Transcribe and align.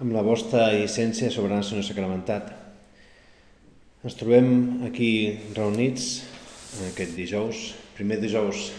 amb 0.00 0.14
la 0.16 0.22
vostra 0.24 0.70
llicència 0.72 1.28
soberana 1.28 1.60
Senyor 1.60 1.84
Sacramentat. 1.84 2.46
Ens 4.00 4.14
trobem 4.16 4.86
aquí 4.86 5.10
reunits 5.52 6.22
aquest 6.86 7.12
dijous, 7.18 7.64
primer 7.98 8.16
dijous 8.22 8.70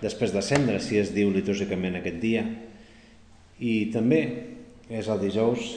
després 0.00 0.32
de 0.32 0.40
cendre, 0.40 0.78
si 0.80 0.96
es 0.96 1.10
diu 1.12 1.28
litúrgicament 1.34 1.98
aquest 1.98 2.16
dia, 2.22 2.46
i 3.60 3.92
també 3.92 4.22
és 4.88 5.10
el 5.12 5.20
dijous 5.20 5.74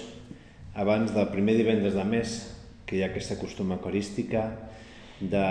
abans 0.79 1.11
del 1.11 1.27
primer 1.33 1.57
divendres 1.59 1.97
de 1.99 2.05
mes, 2.07 2.37
que 2.87 2.95
hi 2.95 3.03
ha 3.03 3.09
aquesta 3.11 3.35
costum 3.41 3.73
eucarística 3.75 4.45
de 5.19 5.49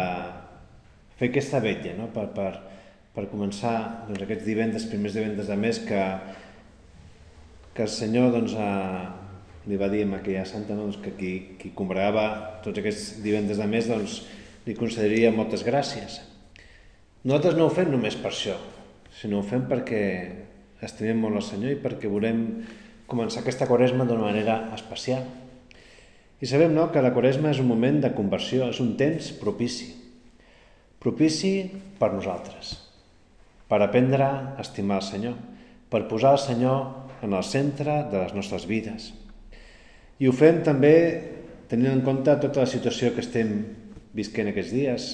fer 1.19 1.29
aquesta 1.29 1.61
vetlla, 1.61 1.93
no? 1.99 2.09
per, 2.15 2.31
per, 2.33 2.55
per 3.13 3.29
començar 3.29 4.07
doncs, 4.09 4.25
aquests 4.25 4.49
divendres, 4.49 4.89
primers 4.89 5.21
divendres 5.21 5.53
de 5.53 5.61
mes, 5.61 5.83
que 5.85 6.01
que 7.75 7.83
el 7.83 7.91
Senyor 7.91 8.31
doncs, 8.33 8.55
a, 8.55 8.71
li 9.67 9.77
va 9.81 9.91
dir 9.91 10.05
a 10.07 10.13
aquella 10.21 10.47
santa 10.47 10.77
doncs, 10.79 11.01
que 11.03 11.15
qui, 11.19 11.33
qui 11.59 11.73
congregava 11.75 12.61
tots 12.65 12.79
aquests 12.79 13.21
divendres 13.25 13.59
de 13.59 13.67
mes 13.67 13.91
doncs, 13.91 14.21
li 14.65 14.77
concediria 14.79 15.35
moltes 15.35 15.67
gràcies. 15.67 16.21
Nosaltres 17.25 17.59
no 17.59 17.67
ho 17.67 17.75
fem 17.75 17.91
només 17.91 18.17
per 18.21 18.31
això, 18.31 18.55
sinó 19.19 19.41
ho 19.41 19.47
fem 19.47 19.67
perquè 19.69 20.03
estimem 20.85 21.21
molt 21.21 21.41
el 21.41 21.47
Senyor 21.47 21.75
i 21.75 21.81
perquè 21.81 22.11
volem 22.11 22.45
començar 23.11 23.43
aquesta 23.43 23.69
quaresma 23.69 24.07
d'una 24.07 24.29
manera 24.29 24.59
especial. 24.77 25.25
I 26.41 26.49
sabem 26.49 26.75
no, 26.77 26.91
que 26.93 27.03
la 27.03 27.13
quaresma 27.15 27.53
és 27.55 27.61
un 27.63 27.69
moment 27.71 28.01
de 28.03 28.13
conversió, 28.17 28.69
és 28.69 28.81
un 28.83 28.95
temps 29.01 29.31
propici. 29.41 29.91
Propici 31.01 31.55
per 32.01 32.11
nosaltres, 32.15 32.75
per 33.69 33.81
aprendre 33.85 34.25
a 34.25 34.61
estimar 34.61 35.01
el 35.01 35.07
Senyor, 35.07 35.39
per 35.93 36.07
posar 36.11 36.35
el 36.37 36.43
Senyor 36.43 37.04
en 37.25 37.33
el 37.33 37.45
centre 37.45 38.03
de 38.13 38.21
les 38.21 38.35
nostres 38.37 38.67
vides. 38.69 39.13
I 40.21 40.29
ho 40.29 40.35
fem 40.37 40.61
també 40.67 40.95
tenint 41.71 41.91
en 41.91 42.03
compte 42.07 42.35
tota 42.43 42.63
la 42.63 42.71
situació 42.71 43.15
que 43.15 43.25
estem 43.25 43.55
visquent 44.15 44.51
aquests 44.51 44.75
dies. 44.75 45.07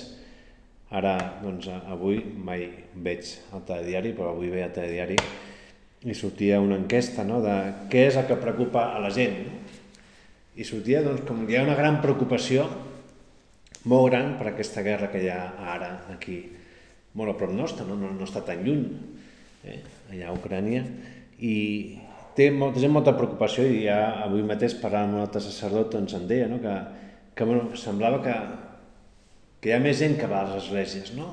Ara, 0.91 1.15
doncs, 1.45 1.69
avui 1.87 2.19
mai 2.19 2.67
veig 2.99 3.29
el 3.55 3.63
telediari, 3.67 4.13
però 4.17 4.35
avui 4.35 4.51
veia 4.51 4.67
el 4.67 4.75
telediari 4.75 5.17
i 6.01 6.15
sortia 6.17 6.59
una 6.65 6.79
enquesta 6.81 7.23
no, 7.29 7.39
de 7.45 7.55
què 7.93 8.07
és 8.09 8.17
el 8.17 8.27
que 8.27 8.39
preocupa 8.41 8.89
a 8.97 9.03
la 9.05 9.13
gent. 9.15 9.37
I 10.57 10.67
sortia 10.67 11.05
doncs, 11.05 11.23
com 11.29 11.45
hi 11.47 11.59
ha 11.59 11.65
una 11.67 11.77
gran 11.79 12.01
preocupació, 12.03 12.67
molt 13.89 14.11
gran 14.11 14.35
per 14.41 14.51
aquesta 14.51 14.83
guerra 14.85 15.11
que 15.13 15.23
hi 15.23 15.31
ha 15.33 15.41
ara 15.77 15.93
aquí, 16.13 16.41
molt 17.15 17.33
a 17.33 17.39
prop 17.39 17.55
nostre, 17.55 17.87
no, 17.87 17.97
no, 18.01 18.11
no 18.17 18.27
està 18.27 18.43
tan 18.45 18.65
lluny, 18.65 18.85
eh, 19.65 19.79
allà 20.11 20.31
a 20.31 20.37
Ucrània, 20.37 20.83
i 21.41 21.57
té 22.37 22.51
molta 22.55 22.81
gent 22.83 22.93
molta 22.95 23.17
preocupació 23.17 23.65
i 23.67 23.85
ja 23.87 23.99
avui 24.27 24.45
mateix 24.47 24.77
parlant 24.81 25.09
amb 25.09 25.19
un 25.19 25.25
altre 25.25 25.43
sacerdot 25.45 25.97
ens 25.99 26.15
en 26.17 26.29
deia 26.31 26.49
no? 26.51 26.61
que, 26.63 26.75
que 27.35 27.49
bueno, 27.49 27.77
semblava 27.77 28.21
que, 28.25 28.37
que 29.61 29.71
hi 29.71 29.75
ha 29.77 29.83
més 29.83 29.99
gent 30.01 30.17
que 30.21 30.29
va 30.31 30.45
a 30.45 30.49
les 30.49 30.65
esglésies, 30.65 31.13
no? 31.17 31.33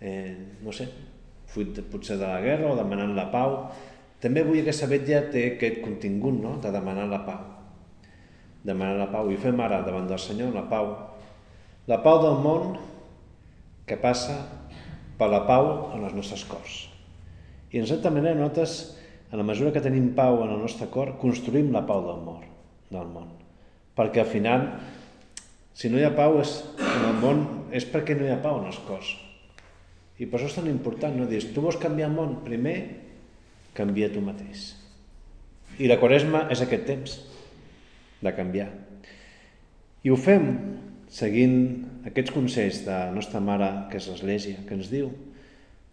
Eh, 0.00 0.32
no 0.62 0.72
sé, 0.76 0.86
fruit 1.50 1.80
potser 1.90 2.18
de 2.20 2.26
la 2.28 2.40
guerra 2.44 2.72
o 2.72 2.78
demanant 2.78 3.14
la 3.16 3.28
pau. 3.32 3.58
També 4.20 4.42
avui 4.44 4.62
aquesta 4.62 4.88
vetlla 4.90 5.26
té 5.32 5.44
aquest 5.52 5.82
contingut 5.84 6.36
no? 6.40 6.56
de 6.62 6.72
demanar 6.72 7.06
la 7.10 7.22
pau. 7.26 7.44
Demanar 8.66 8.96
la 8.98 9.10
pau. 9.12 9.30
I 9.30 9.38
fem 9.40 9.60
ara 9.62 9.82
davant 9.86 10.08
del 10.08 10.20
Senyor 10.20 10.54
la 10.56 10.66
pau. 10.70 10.92
La 11.86 12.00
pau 12.04 12.20
del 12.24 12.40
món 12.42 12.76
que 13.86 13.98
passa 14.00 14.40
per 15.16 15.28
la 15.30 15.44
pau 15.48 15.92
en 15.94 16.04
els 16.04 16.16
nostres 16.16 16.44
cors. 16.48 16.86
I 17.72 17.80
en 17.82 17.88
certa 17.88 18.10
manera 18.10 18.36
nosaltres 18.38 18.96
en 19.30 19.38
la 19.38 19.46
mesura 19.46 19.72
que 19.74 19.82
tenim 19.82 20.12
pau 20.14 20.42
en 20.44 20.52
el 20.54 20.62
nostre 20.62 20.88
cor, 20.92 21.16
construïm 21.20 21.72
la 21.74 21.84
pau 21.86 22.04
del 22.06 22.22
món, 22.24 22.44
del 22.92 23.08
món. 23.10 23.32
Perquè 23.96 24.22
al 24.22 24.30
final, 24.30 24.66
si 25.74 25.90
no 25.90 25.98
hi 25.98 26.06
ha 26.06 26.14
pau 26.14 26.38
és, 26.42 26.58
en 26.78 27.06
el 27.10 27.18
món, 27.22 27.44
és 27.74 27.86
perquè 27.90 28.16
no 28.16 28.26
hi 28.26 28.32
ha 28.34 28.42
pau 28.42 28.60
en 28.60 28.70
els 28.70 28.78
cors. 28.86 29.12
I 30.16 30.28
per 30.28 30.38
això 30.38 30.48
és 30.48 30.56
tan 30.56 30.70
important, 30.70 31.16
no? 31.18 31.26
Dius, 31.28 31.50
tu 31.52 31.64
vols 31.64 31.80
canviar 31.80 32.08
el 32.08 32.16
món? 32.16 32.38
Primer, 32.46 32.76
canvia 33.76 34.08
tu 34.12 34.22
mateix. 34.24 34.70
I 35.76 35.90
la 35.90 35.98
quaresma 36.00 36.46
és 36.52 36.62
aquest 36.64 36.86
temps 36.88 37.18
de 38.24 38.32
canviar. 38.36 38.70
I 40.06 40.12
ho 40.12 40.16
fem 40.16 40.46
seguint 41.12 41.58
aquests 42.08 42.32
consells 42.34 42.84
de 42.86 42.94
la 42.94 43.12
nostra 43.14 43.42
mare, 43.42 43.68
que 43.90 44.00
és 44.00 44.08
l'Església, 44.08 44.62
que 44.66 44.78
ens 44.78 44.88
diu 44.92 45.10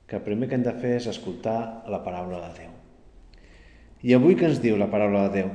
que 0.07 0.19
el 0.19 0.25
primer 0.25 0.49
que 0.49 0.59
hem 0.59 0.65
de 0.65 0.75
fer 0.77 0.95
és 0.99 1.09
escoltar 1.09 1.57
la 1.89 2.03
paraula 2.05 2.41
de 2.45 2.53
Déu. 2.61 2.72
I 4.03 4.15
avui 4.15 4.35
què 4.35 4.49
ens 4.49 4.59
diu 4.63 4.75
la 4.79 4.89
paraula 4.91 5.27
de 5.27 5.41
Déu? 5.41 5.51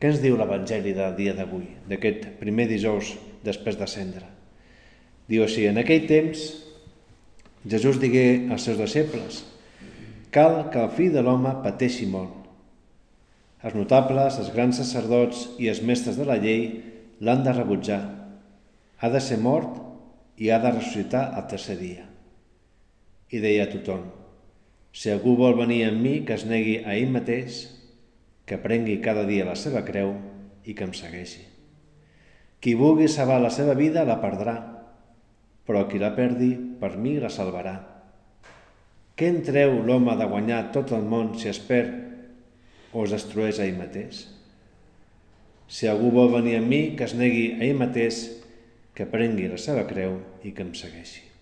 Què 0.00 0.12
ens 0.12 0.22
diu 0.22 0.36
l'Evangeli 0.36 0.92
del 0.96 1.16
dia 1.16 1.34
d'avui, 1.36 1.66
d'aquest 1.88 2.30
primer 2.40 2.66
dijous 2.68 3.14
després 3.44 3.76
de 3.80 3.88
cendre? 3.88 4.24
Diu 5.28 5.44
així, 5.44 5.66
en 5.68 5.80
aquell 5.80 6.08
temps 6.08 6.46
Jesús 7.66 8.00
digué 8.00 8.46
als 8.52 8.66
seus 8.68 8.80
deixebles 8.80 9.44
cal 10.36 10.66
que 10.72 10.82
el 10.82 10.92
fill 10.92 11.14
de 11.14 11.22
l'home 11.24 11.52
pateixi 11.64 12.04
molt. 12.12 12.34
Els 13.64 13.76
notables, 13.78 14.36
els 14.42 14.50
grans 14.52 14.76
sacerdots 14.76 15.46
i 15.62 15.70
els 15.72 15.80
mestres 15.80 16.18
de 16.20 16.26
la 16.28 16.36
llei 16.42 16.66
l'han 17.24 17.40
de 17.46 17.54
rebutjar. 17.56 18.02
Ha 19.00 19.08
de 19.12 19.22
ser 19.24 19.38
mort 19.40 19.80
i 20.36 20.50
ha 20.52 20.60
de 20.60 20.74
ressuscitar 20.74 21.30
el 21.38 21.46
tercer 21.48 21.78
dia. 21.80 22.04
I 23.32 23.40
deia 23.40 23.64
a 23.64 23.70
tothom, 23.72 24.04
si 24.96 25.12
algú 25.12 25.34
vol 25.36 25.58
venir 25.58 25.82
amb 25.90 26.00
mi, 26.00 26.14
que 26.24 26.38
es 26.38 26.46
negui 26.48 26.78
a 26.80 26.94
ell 26.96 27.10
mateix, 27.12 27.66
que 28.48 28.56
prengui 28.62 28.96
cada 29.04 29.26
dia 29.28 29.44
la 29.44 29.56
seva 29.60 29.82
creu 29.84 30.14
i 30.64 30.72
que 30.72 30.86
em 30.86 30.94
segueixi. 30.96 31.42
Qui 32.64 32.72
vulgui 32.80 33.10
salvar 33.12 33.36
la 33.42 33.52
seva 33.52 33.74
vida 33.76 34.06
la 34.08 34.16
perdrà, 34.22 34.56
però 35.68 35.84
qui 35.90 36.00
la 36.00 36.14
perdi 36.16 36.54
per 36.80 36.94
mi 36.96 37.18
la 37.20 37.28
salvarà. 37.28 37.76
Què 39.16 39.28
en 39.28 39.42
treu 39.44 39.82
l'home 39.84 40.16
de 40.16 40.30
guanyar 40.32 40.62
tot 40.72 40.96
el 40.96 41.04
món 41.04 41.34
si 41.36 41.52
es 41.52 41.60
perd 41.60 41.92
o 42.96 43.04
es 43.04 43.12
destrueix 43.12 43.60
a 43.60 43.68
ell 43.68 43.76
mateix? 43.76 44.24
Si 45.68 45.92
algú 45.92 46.08
vol 46.14 46.32
venir 46.38 46.56
amb 46.62 46.72
mi, 46.72 46.82
que 46.96 47.04
es 47.04 47.16
negui 47.18 47.50
a 47.58 47.64
ell 47.68 47.76
mateix, 47.84 48.24
que 48.96 49.08
prengui 49.12 49.50
la 49.52 49.60
seva 49.60 49.84
creu 49.84 50.22
i 50.40 50.56
que 50.56 50.64
em 50.64 50.72
segueixi. 50.78 51.35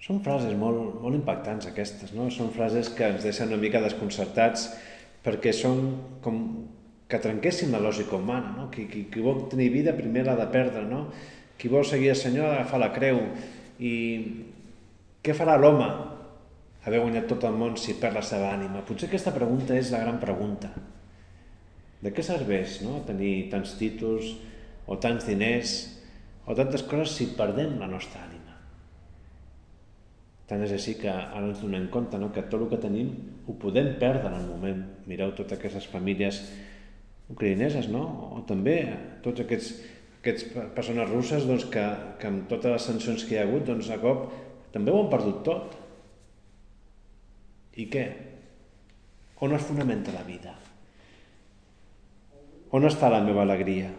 Són 0.00 0.22
frases 0.24 0.54
molt, 0.56 1.00
molt 1.02 1.18
impactants 1.18 1.68
aquestes, 1.68 2.14
no? 2.16 2.30
Són 2.32 2.52
frases 2.54 2.88
que 2.96 3.08
ens 3.12 3.26
deixen 3.26 3.50
una 3.52 3.60
mica 3.60 3.82
desconcertats 3.84 4.70
perquè 5.24 5.52
són 5.52 5.82
com 6.24 6.38
que 7.10 7.18
trenquessin 7.20 7.74
la 7.74 7.82
lògica 7.82 8.16
humana, 8.16 8.54
no? 8.56 8.68
Qui, 8.72 8.86
qui, 8.88 9.04
qui 9.12 9.24
vol 9.24 9.44
tenir 9.52 9.68
vida 9.74 9.96
primer 9.96 10.24
l'ha 10.24 10.38
de 10.38 10.46
perdre, 10.52 10.86
no? 10.88 11.04
Qui 11.60 11.68
vol 11.68 11.84
seguir 11.84 12.14
el 12.14 12.16
Senyor 12.16 12.46
ha 12.46 12.54
d'agafar 12.54 12.80
la 12.80 12.92
creu 12.94 13.20
i 13.76 13.92
què 15.20 15.36
farà 15.36 15.58
l'home 15.60 15.90
haver 16.86 17.02
guanyat 17.02 17.28
tot 17.28 17.44
el 17.44 17.58
món 17.60 17.76
si 17.76 17.98
perd 18.00 18.16
la 18.16 18.24
seva 18.24 18.54
ànima? 18.54 18.80
Potser 18.88 19.10
aquesta 19.10 19.34
pregunta 19.36 19.76
és 19.76 19.92
la 19.92 20.00
gran 20.00 20.20
pregunta. 20.22 20.72
De 22.00 22.14
què 22.16 22.24
serveix 22.24 22.80
no? 22.86 23.02
tenir 23.04 23.50
tants 23.52 23.76
títols 23.76 24.32
o 24.88 24.96
tants 24.96 25.28
diners 25.28 25.80
o 26.48 26.56
tantes 26.56 26.86
coses 26.88 27.18
si 27.18 27.34
perdem 27.36 27.76
la 27.82 27.90
nostra 27.90 28.24
ànima? 28.24 28.39
Tant 30.50 30.64
és 30.66 30.72
així 30.74 30.96
que 30.98 31.10
ara 31.12 31.44
ens 31.46 31.60
donem 31.62 31.84
compte 31.94 32.18
no? 32.18 32.32
que 32.34 32.42
tot 32.50 32.64
el 32.64 32.70
que 32.72 32.80
tenim 32.82 33.12
ho 33.46 33.54
podem 33.62 33.92
perdre 34.00 34.32
en 34.32 34.40
el 34.40 34.48
moment. 34.48 34.82
Mireu 35.06 35.30
totes 35.38 35.54
aquestes 35.60 35.86
famílies 35.92 36.40
ucraïneses, 37.30 37.86
no? 37.92 38.02
o 38.34 38.42
també 38.48 38.80
tots 39.22 39.44
aquests, 39.44 39.70
aquests 40.18 40.48
persones 40.74 41.06
russes 41.12 41.46
doncs, 41.46 41.68
que, 41.70 41.84
que 42.18 42.26
amb 42.32 42.50
totes 42.50 42.74
les 42.74 42.88
sancions 42.90 43.22
que 43.28 43.36
hi 43.36 43.38
ha 43.38 43.46
hagut, 43.46 43.62
doncs, 43.68 43.92
a 43.94 44.00
cop 44.02 44.26
també 44.74 44.90
ho 44.90 45.04
han 45.04 45.12
perdut 45.12 45.40
tot. 45.46 45.78
I 47.78 47.86
què? 47.92 48.04
On 49.46 49.54
es 49.54 49.66
fonamenta 49.70 50.18
la 50.18 50.26
vida? 50.26 50.58
On 52.74 52.90
està 52.90 53.08
la 53.10 53.22
meva 53.22 53.46
alegria? 53.46 53.94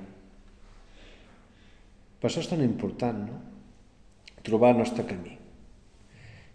Per 2.20 2.28
això 2.28 2.44
és 2.44 2.52
tan 2.52 2.62
important, 2.64 3.24
no? 3.24 3.40
Trobar 4.44 4.76
el 4.76 4.84
nostre 4.84 5.08
camí. 5.08 5.41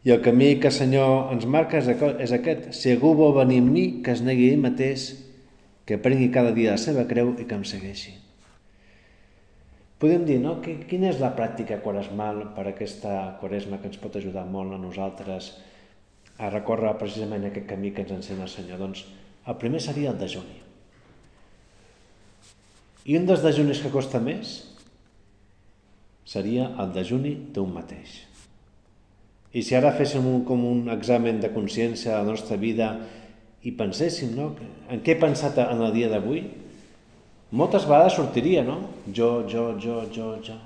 I 0.07 0.13
el 0.15 0.21
camí 0.23 0.61
que 0.63 0.71
el 0.71 0.75
Senyor 0.75 1.33
ens 1.35 1.49
marca 1.51 1.81
és 1.83 2.33
aquest. 2.33 2.69
Si 2.79 2.93
algú 2.95 3.11
vol 3.19 3.33
venir 3.41 3.59
amb 3.59 3.73
mi, 3.75 3.87
que 4.07 4.13
es 4.15 4.23
negui 4.23 4.53
ell 4.53 4.63
mateix, 4.63 5.09
que 5.87 5.99
prengui 5.99 6.29
cada 6.35 6.53
dia 6.55 6.77
la 6.77 6.83
seva 6.83 7.03
creu 7.11 7.33
i 7.43 7.47
que 7.47 7.59
em 7.59 7.65
segueixi. 7.67 8.13
Podem 9.99 10.27
dir, 10.29 10.37
no? 10.43 10.59
Quina 10.63 11.09
és 11.11 11.19
la 11.23 11.33
pràctica 11.35 11.81
quaresmal 11.83 12.43
per 12.55 12.67
aquesta 12.69 13.17
quaresma 13.41 13.81
que 13.81 13.91
ens 13.91 13.99
pot 13.99 14.19
ajudar 14.21 14.45
molt 14.47 14.77
a 14.77 14.79
nosaltres 14.79 15.55
a 16.37 16.53
recórrer 16.53 16.93
precisament 17.01 17.49
aquest 17.49 17.67
camí 17.71 17.91
que 17.97 18.05
ens 18.05 18.15
ensenya 18.19 18.45
el 18.47 18.53
Senyor? 18.53 18.83
Doncs 18.83 19.07
el 19.47 19.59
primer 19.59 19.81
seria 19.83 20.13
el 20.13 20.21
dejuni. 20.21 20.61
I 23.07 23.19
un 23.19 23.27
dels 23.27 23.43
dejunis 23.43 23.81
que 23.83 23.95
costa 23.95 24.21
més 24.23 24.59
seria 26.27 26.71
el 26.83 26.95
dejuni 26.95 27.35
d'un 27.55 27.73
mateix. 27.73 28.26
I 29.57 29.63
si 29.65 29.77
ara 29.77 29.95
féssim 29.97 30.27
un, 30.29 30.43
com 30.45 30.65
un 30.69 30.91
examen 30.93 31.41
de 31.41 31.49
consciència 31.55 32.13
a 32.13 32.21
la 32.21 32.29
nostra 32.29 32.59
vida 32.61 32.91
i 33.65 33.73
penséssim, 33.73 34.35
no? 34.37 34.51
En 34.93 35.01
què 35.01 35.15
he 35.15 35.21
pensat 35.21 35.57
en 35.63 35.81
el 35.81 35.95
dia 35.95 36.11
d'avui? 36.13 36.43
Moltes 37.57 37.87
vegades 37.89 38.19
sortiria, 38.19 38.65
no? 38.67 38.83
Jo, 39.09 39.47
jo, 39.49 39.71
jo, 39.81 40.03
jo, 40.13 40.35
jo. 40.45 40.59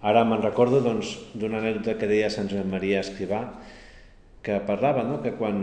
Ara 0.00 0.24
me'n 0.24 0.42
recordo 0.42 0.80
doncs, 0.82 1.12
d'una 1.36 1.60
anècdota 1.60 1.94
que 2.00 2.08
deia 2.10 2.32
Sant 2.32 2.48
Joan 2.50 2.72
Maria 2.72 3.04
Escrivà, 3.04 3.44
que 4.42 4.56
parlava 4.66 5.04
no? 5.04 5.20
que 5.22 5.34
quan 5.36 5.60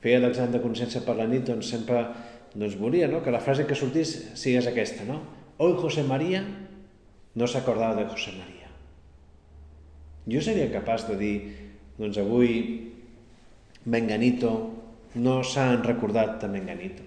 feia 0.00 0.22
l'examen 0.22 0.54
de 0.54 0.62
consciència 0.62 1.02
per 1.04 1.18
la 1.18 1.26
nit 1.26 1.44
doncs 1.48 1.74
sempre 1.74 2.06
doncs, 2.54 2.78
volia 2.78 3.10
no? 3.10 3.20
que 3.24 3.34
la 3.34 3.42
frase 3.42 3.66
que 3.66 3.76
sortís 3.78 4.14
sigués 4.38 4.70
aquesta, 4.70 5.04
no? 5.10 5.20
Hoy 5.58 5.74
José 5.82 6.06
María 6.06 6.44
no 7.34 7.50
s'acordava 7.50 7.98
de 7.98 8.06
José 8.10 8.38
María. 8.38 8.53
Jo 10.30 10.40
seria 10.40 10.70
capaç 10.72 11.08
de 11.10 11.18
dir, 11.20 11.34
doncs 11.98 12.18
avui 12.22 12.54
Menganito 13.84 14.54
no 15.20 15.42
s'han 15.44 15.82
recordat 15.84 16.40
de 16.40 16.48
Menganito. 16.48 17.04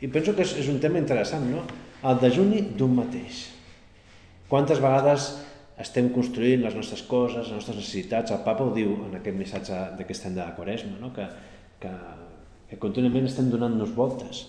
I 0.00 0.08
penso 0.08 0.32
que 0.32 0.46
és, 0.46 0.68
un 0.72 0.80
tema 0.80 0.98
interessant, 0.98 1.44
no? 1.52 1.66
El 2.08 2.16
dejuni 2.22 2.62
d'un 2.78 2.94
mateix. 2.96 3.50
Quantes 4.48 4.80
vegades 4.80 5.34
estem 5.80 6.08
construint 6.12 6.64
les 6.64 6.74
nostres 6.76 7.02
coses, 7.08 7.44
les 7.44 7.52
nostres 7.56 7.76
necessitats. 7.76 8.32
El 8.32 8.42
papa 8.44 8.64
ho 8.64 8.72
diu 8.74 8.94
en 9.06 9.18
aquest 9.18 9.36
missatge 9.36 9.80
d'aquest 9.98 10.26
any 10.28 10.36
de 10.36 10.42
la 10.42 10.54
Quaresma, 10.56 10.96
no? 11.00 11.12
que, 11.16 11.26
que, 11.80 11.92
que 12.70 12.80
contínuament 12.80 13.28
estem 13.28 13.48
donant-nos 13.52 13.92
voltes. 13.96 14.46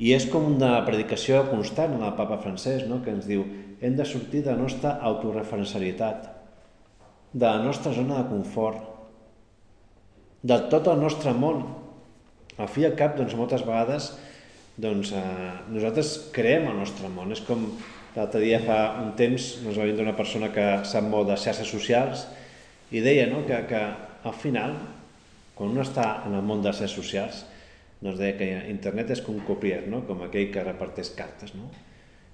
I 0.00 0.14
és 0.16 0.26
com 0.32 0.48
una 0.48 0.78
predicació 0.86 1.42
constant 1.50 1.96
en 1.96 2.04
el 2.04 2.16
papa 2.16 2.40
francès, 2.40 2.86
no? 2.88 3.02
que 3.04 3.12
ens 3.12 3.28
diu 3.28 3.44
hem 3.80 3.96
de 3.96 4.04
sortir 4.04 4.42
de 4.44 4.52
la 4.52 4.60
nostra 4.60 4.96
autoreferencialitat, 5.10 6.26
de 7.32 7.46
la 7.46 7.62
nostra 7.64 7.92
zona 7.96 8.22
de 8.22 8.28
confort, 8.28 8.82
de 10.42 10.58
tot 10.72 10.88
el 10.88 11.00
nostre 11.00 11.32
món. 11.36 11.62
Al 12.60 12.68
fi 12.68 12.84
i 12.84 12.90
al 12.90 12.98
cap, 12.98 13.16
doncs, 13.16 13.36
moltes 13.38 13.62
vegades, 13.64 14.10
doncs, 14.80 15.14
eh, 15.16 15.52
nosaltres 15.72 16.12
creem 16.34 16.68
el 16.68 16.76
nostre 16.80 17.08
món. 17.12 17.32
És 17.32 17.40
com 17.44 17.68
L'altre 18.16 18.40
dia 18.42 18.58
fa 18.62 18.78
un 19.04 19.12
temps 19.18 19.44
ens 19.60 19.76
va 19.78 19.86
vindre 19.86 20.02
una 20.02 20.16
persona 20.18 20.50
que 20.54 20.64
sap 20.88 21.06
molt 21.06 21.28
de 21.30 21.36
xarxes 21.38 21.68
socials 21.70 22.24
i 22.90 23.02
deia 23.04 23.28
no, 23.30 23.44
que, 23.46 23.60
que 23.70 23.82
al 24.26 24.34
final, 24.34 24.74
quan 25.54 25.70
un 25.70 25.82
està 25.84 26.24
en 26.26 26.34
el 26.34 26.42
món 26.46 26.64
de 26.64 26.72
xarxes 26.72 26.96
socials, 26.98 27.44
doncs 28.00 28.18
deia 28.18 28.34
que 28.38 28.48
internet 28.72 29.12
és 29.14 29.22
com 29.22 29.38
un 29.38 29.46
copier, 29.46 29.84
no? 29.92 30.02
com 30.08 30.24
aquell 30.26 30.50
que 30.50 30.66
reparteix 30.66 31.12
cartes. 31.14 31.54
No? 31.54 31.68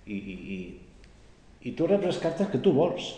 I, 0.06 0.16
i, 0.16 0.36
i, 0.56 0.58
I 1.66 1.74
tu 1.74 1.88
reps 1.90 2.06
les 2.06 2.20
cartes 2.22 2.50
que 2.52 2.62
tu 2.62 2.72
vols. 2.76 3.12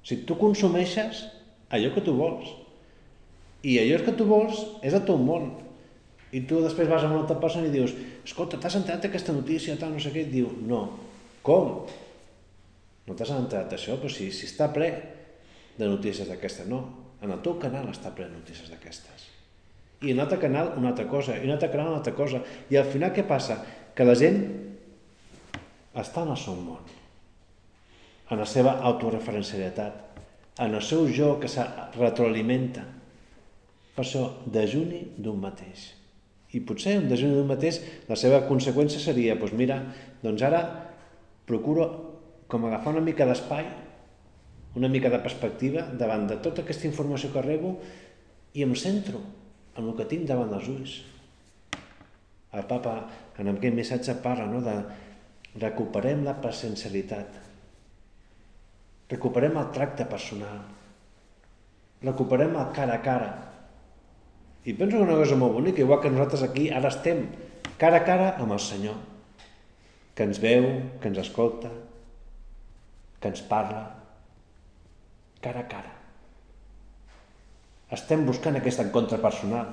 O 0.00 0.08
sigui, 0.08 0.24
tu 0.28 0.36
consumeixes 0.40 1.26
allò 1.68 1.92
que 1.94 2.04
tu 2.04 2.14
vols. 2.16 2.54
I 3.66 3.76
allò 3.82 4.00
que 4.06 4.16
tu 4.16 4.24
vols 4.28 4.62
és 4.80 4.96
el 4.96 5.04
teu 5.04 5.20
món. 5.20 5.52
I 6.32 6.44
tu 6.48 6.62
després 6.64 6.88
vas 6.88 7.04
a 7.04 7.10
una 7.10 7.20
altra 7.24 7.36
persona 7.42 7.68
i 7.68 7.74
dius 7.74 7.92
escolta, 8.24 8.58
t'has 8.60 8.78
enterat 8.78 9.08
aquesta 9.08 9.34
notícia, 9.34 9.76
tal, 9.76 9.92
no 9.96 10.00
sé 10.02 10.12
què, 10.14 10.22
i 10.24 10.30
diu, 10.30 10.48
no, 10.66 10.84
com? 11.44 11.82
No 13.08 13.16
t'has 13.18 13.32
entrat 13.34 13.72
això? 13.74 13.96
Però 13.98 14.12
si, 14.12 14.28
si 14.32 14.46
està 14.46 14.70
ple 14.72 14.90
de 15.76 15.88
notícies 15.88 16.28
d'aquestes. 16.30 16.68
No, 16.70 16.80
en 17.20 17.34
el 17.34 17.42
teu 17.44 17.58
canal 17.60 17.90
està 17.90 18.12
ple 18.14 18.28
de 18.28 18.36
notícies 18.36 18.70
d'aquestes. 18.70 19.26
I 20.00 20.12
en 20.12 20.20
un 20.20 20.24
altre 20.24 20.38
canal 20.40 20.72
una 20.78 20.92
altra 20.94 21.04
cosa, 21.10 21.34
i 21.36 21.42
en 21.42 21.50
un 21.50 21.56
altre 21.58 21.68
canal 21.72 21.90
una 21.90 22.00
altra 22.00 22.14
cosa. 22.16 22.40
I 22.70 22.78
al 22.80 22.88
final 22.88 23.12
què 23.16 23.26
passa? 23.28 23.58
Que 23.96 24.06
la 24.06 24.16
gent 24.16 24.40
està 26.00 26.22
en 26.22 26.32
el 26.32 26.38
seu 26.40 26.56
món, 26.56 26.86
en 28.30 28.38
la 28.38 28.46
seva 28.46 28.76
autoreferencialitat, 28.86 30.22
en 30.60 30.74
el 30.74 30.82
seu 30.84 31.06
jo 31.10 31.34
que 31.40 31.48
se 31.50 31.64
retroalimenta. 31.96 32.84
Per 33.94 34.04
això, 34.04 34.26
dejuni 34.46 35.00
d'un 35.18 35.40
mateix. 35.42 35.90
I 36.54 36.62
potser 36.66 36.96
un 36.98 37.08
dejuni 37.10 37.34
d'un 37.36 37.48
mateix, 37.50 37.80
la 38.08 38.18
seva 38.18 38.42
conseqüència 38.46 39.02
seria, 39.02 39.36
doncs 39.38 39.56
mira, 39.58 39.80
doncs 40.22 40.42
ara 40.46 40.62
procuro 41.46 41.86
com 42.50 42.66
agafar 42.66 42.94
una 42.94 43.04
mica 43.06 43.26
d'espai, 43.26 43.66
una 44.78 44.88
mica 44.90 45.10
de 45.10 45.18
perspectiva 45.22 45.82
davant 45.98 46.28
de 46.30 46.38
tota 46.42 46.62
aquesta 46.62 46.86
informació 46.86 47.32
que 47.34 47.42
rebo 47.42 47.74
i 48.54 48.62
em 48.62 48.74
centro 48.78 49.22
en 49.76 49.86
el 49.86 49.96
que 49.98 50.06
tinc 50.10 50.26
davant 50.28 50.50
dels 50.52 50.70
ulls. 50.70 50.96
El 52.54 52.66
papa 52.70 52.96
en 53.38 53.50
aquest 53.50 53.76
missatge 53.76 54.16
parla 54.22 54.46
no, 54.50 54.62
de 54.62 54.76
recuperem 55.62 56.22
la 56.26 56.36
presencialitat, 56.42 57.49
recuperem 59.10 59.58
el 59.58 59.70
tracte 59.74 60.06
personal, 60.06 60.62
recuperem 62.02 62.56
el 62.56 62.72
cara 62.76 62.98
a 62.98 63.04
cara. 63.04 63.30
I 64.64 64.74
penso 64.76 64.98
que 64.98 65.06
una 65.06 65.16
cosa 65.16 65.36
molt 65.40 65.56
bonica, 65.56 65.80
igual 65.80 66.00
que 66.00 66.10
nosaltres 66.12 66.44
aquí 66.44 66.68
ara 66.70 66.92
estem 66.92 67.24
cara 67.80 68.02
a 68.02 68.04
cara 68.04 68.34
amb 68.36 68.52
el 68.52 68.60
Senyor 68.60 68.98
que 70.14 70.26
ens 70.28 70.36
veu, 70.42 70.66
que 71.00 71.08
ens 71.08 71.18
escolta, 71.22 71.70
que 73.22 73.30
ens 73.30 73.40
parla, 73.48 73.86
cara 75.40 75.62
a 75.64 75.68
cara. 75.70 75.94
Estem 77.96 78.26
buscant 78.26 78.58
aquest 78.58 78.82
encontre 78.84 79.16
personal 79.22 79.70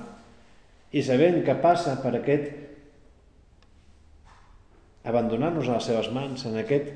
i 0.96 1.02
sabent 1.04 1.42
que 1.44 1.58
passa 1.60 1.98
per 2.00 2.14
aquest 2.16 2.48
abandonar-nos 5.08 5.68
a 5.68 5.76
les 5.76 5.90
seves 5.90 6.08
mans, 6.16 6.46
en 6.48 6.56
aquest 6.62 6.88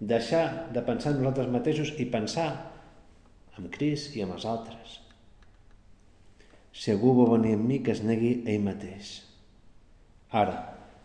deixar 0.00 0.72
de 0.72 0.82
pensar 0.82 1.12
en 1.12 1.20
nosaltres 1.20 1.52
mateixos 1.52 1.92
i 2.00 2.08
pensar 2.08 2.48
en 3.58 3.68
Crist 3.72 4.16
i 4.16 4.24
en 4.24 4.32
els 4.32 4.46
altres. 4.48 4.98
Si 6.72 6.92
algú 6.92 7.12
vol 7.18 7.34
venir 7.36 7.56
amb 7.58 7.66
mi, 7.68 7.80
que 7.84 7.92
es 7.92 8.00
negui 8.06 8.38
ell 8.48 8.64
mateix. 8.64 9.18
Ara 10.32 10.56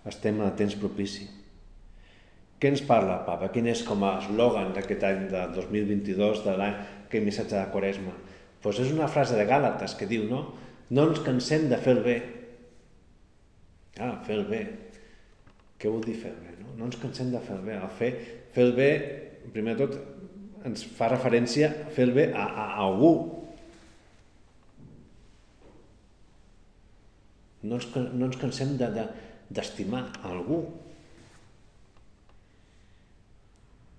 estem 0.07 0.37
en 0.39 0.47
el 0.47 0.55
temps 0.55 0.77
propici. 0.79 1.25
Què 2.61 2.71
ens 2.71 2.83
parla 2.87 3.23
papa? 3.27 3.49
Quin 3.51 3.67
és 3.67 3.81
com 3.83 4.05
a 4.07 4.15
eslògan 4.21 4.71
d'aquest 4.77 5.03
any 5.03 5.25
de 5.33 5.41
2022, 5.57 6.45
de 6.45 6.53
l'any 6.61 6.77
que 7.11 7.23
missatge 7.25 7.57
de 7.57 7.65
Quaresma? 7.73 8.13
Pues 8.63 8.79
és 8.81 8.93
una 8.93 9.09
frase 9.11 9.35
de 9.37 9.43
Gàlates 9.49 9.97
que 9.99 10.07
diu, 10.09 10.23
no? 10.29 10.45
No 10.89 11.09
ens 11.09 11.19
cansem 11.25 11.67
de 11.69 11.77
fer 11.81 11.97
el 11.97 12.01
bé. 12.05 12.15
Ah, 13.99 14.15
fer 14.25 14.39
el 14.39 14.47
bé. 14.47 14.61
Què 15.81 15.91
vol 15.91 16.05
dir 16.05 16.15
fer 16.21 16.31
el 16.31 16.39
bé? 16.45 16.55
No, 16.61 16.71
no 16.79 16.87
ens 16.87 16.97
cansem 17.01 17.33
de 17.33 17.41
fer 17.43 17.57
el 17.57 17.65
bé. 17.67 17.75
El 17.75 17.91
fer, 17.99 18.11
fer 18.55 18.63
el 18.63 18.75
bé, 18.75 18.91
primer 19.51 19.75
de 19.75 19.85
tot, 19.85 19.97
ens 20.65 20.85
fa 20.97 21.09
referència 21.11 21.67
a 21.69 21.89
fer 21.93 22.07
el 22.07 22.13
bé 22.15 22.29
a, 22.31 22.45
a, 22.45 22.65
a 22.65 22.85
algú. 22.87 23.11
No 27.65 27.79
ens, 27.79 27.87
no 27.93 28.29
ens 28.29 28.39
cansem 28.39 28.75
d'estimar 28.79 30.05
de, 30.07 30.15
de, 30.15 30.23
algú. 30.31 30.61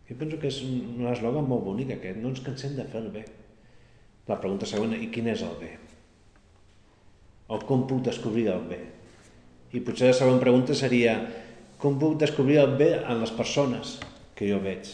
Jo 0.07 0.17
penso 0.19 0.39
que 0.41 0.49
és 0.49 0.63
un 0.65 1.07
eslògan 1.11 1.49
molt 1.51 1.67
bonic 1.67 1.93
aquest, 1.97 2.21
no 2.23 2.31
ens 2.33 2.43
cansem 2.47 2.77
de 2.79 2.87
fer 2.89 3.03
el 3.03 3.13
bé. 3.15 3.27
La 4.27 4.41
pregunta 4.43 4.67
següent, 4.67 4.97
i 4.97 5.11
quin 5.13 5.29
és 5.31 5.43
el 5.47 5.55
bé? 5.61 5.73
O 7.53 7.61
com 7.63 7.85
puc 7.91 8.03
descobrir 8.07 8.49
el 8.55 8.65
bé? 8.71 8.81
I 9.75 9.83
potser 9.85 10.11
la 10.11 10.19
següent 10.19 10.41
pregunta 10.43 10.75
seria, 10.79 11.19
com 11.79 11.99
puc 12.01 12.17
descobrir 12.23 12.63
el 12.63 12.79
bé 12.79 12.95
en 13.03 13.21
les 13.21 13.35
persones 13.35 13.99
que 14.37 14.49
jo 14.51 14.61
veig? 14.63 14.93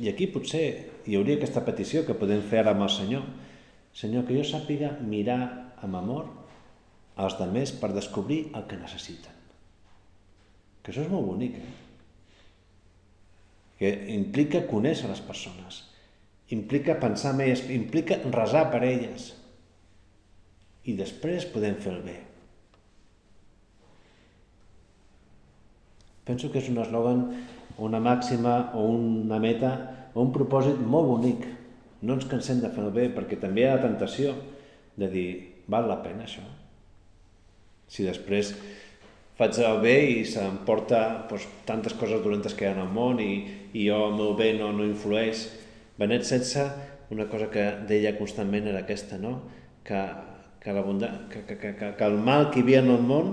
I 0.00 0.08
aquí 0.08 0.30
potser 0.32 0.64
hi 1.04 1.16
hauria 1.18 1.36
aquesta 1.36 1.64
petició 1.66 2.04
que 2.06 2.16
podem 2.16 2.40
fer 2.46 2.62
ara 2.62 2.72
amb 2.74 2.86
el 2.86 2.92
Senyor. 2.94 3.26
Senyor, 3.92 4.24
que 4.26 4.38
jo 4.38 4.46
sàpiga 4.46 4.94
mirar 5.02 5.40
amb 5.82 5.98
amor 5.98 6.28
als 7.20 7.36
demés 7.40 7.74
per 7.76 7.92
descobrir 7.92 8.46
el 8.56 8.64
que 8.70 8.78
necessiten. 8.80 9.36
Que 10.80 10.92
això 10.92 11.04
és 11.04 11.12
molt 11.12 11.26
bonic, 11.28 11.58
eh? 11.58 11.76
que 13.80 13.90
implica 14.14 14.66
conèixer 14.68 15.08
les 15.08 15.20
persones, 15.24 15.82
implica 16.52 16.98
pensar 17.00 17.34
en 17.34 17.44
elles, 17.46 17.62
implica 17.72 18.18
resar 18.32 18.66
per 18.72 18.82
elles. 18.84 19.30
I 20.88 20.96
després 20.98 21.48
podem 21.48 21.76
fer 21.80 21.94
el 21.94 22.02
bé. 22.04 22.16
Penso 26.28 26.50
que 26.52 26.60
és 26.60 26.68
un 26.72 26.80
eslògan, 26.82 27.24
una 27.86 28.00
màxima 28.02 28.72
o 28.76 28.86
una 28.92 29.38
meta 29.42 29.72
o 30.14 30.22
un 30.22 30.32
propòsit 30.34 30.80
molt 30.80 31.08
bonic. 31.08 31.46
No 32.02 32.16
ens 32.16 32.28
cansem 32.28 32.60
de 32.62 32.70
fer 32.72 32.84
el 32.84 32.94
bé 32.94 33.08
perquè 33.14 33.38
també 33.40 33.64
hi 33.64 33.68
ha 33.68 33.76
la 33.76 33.84
tentació 33.84 34.34
de 35.00 35.08
dir, 35.12 35.28
val 35.70 35.88
la 35.88 36.00
pena 36.04 36.26
això? 36.26 36.44
Si 37.90 38.06
després 38.06 38.54
faig 39.38 39.56
el 39.64 39.80
bé 39.80 39.96
i 40.12 40.24
s'emporta 40.28 41.26
doncs, 41.30 41.46
tantes 41.68 41.96
coses 41.96 42.20
dolentes 42.24 42.54
que 42.54 42.66
hi 42.66 42.70
ha 42.70 42.74
en 42.76 42.82
el 42.84 42.92
món 42.92 43.20
i, 43.24 43.32
i 43.72 43.86
jo 43.88 44.02
el 44.10 44.16
meu 44.18 44.34
bé 44.36 44.52
no, 44.58 44.72
no 44.76 44.84
influeix. 44.84 45.46
Benet 46.00 46.24
XVI, 46.24 46.88
una 47.12 47.26
cosa 47.28 47.48
que 47.52 47.64
deia 47.88 48.16
constantment 48.18 48.68
era 48.70 48.84
aquesta, 48.84 49.18
no? 49.18 49.40
que, 49.84 50.00
que, 50.60 50.72
la 50.72 50.84
que, 51.30 51.44
que, 51.46 51.56
que, 51.56 51.94
que 51.96 52.04
el 52.04 52.18
mal 52.18 52.50
que 52.50 52.60
hi 52.60 52.62
havia 52.62 52.82
en 52.84 52.90
el 52.92 53.02
món 53.02 53.32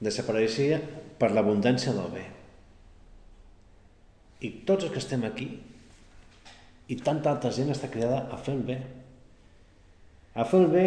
desapareixia 0.00 0.80
per 1.20 1.30
l'abundància 1.36 1.92
del 1.96 2.12
bé. 2.14 2.24
I 4.40 4.50
tots 4.68 4.86
els 4.86 4.94
que 4.94 5.02
estem 5.02 5.26
aquí 5.28 5.50
i 6.90 6.96
tanta 7.04 7.30
altra 7.34 7.52
gent 7.54 7.70
està 7.70 7.90
cridada 7.92 8.24
a 8.32 8.38
fer 8.40 8.56
el 8.56 8.64
bé. 8.66 8.78
A 10.34 10.46
fer 10.48 10.62
el 10.64 10.70
bé 10.72 10.86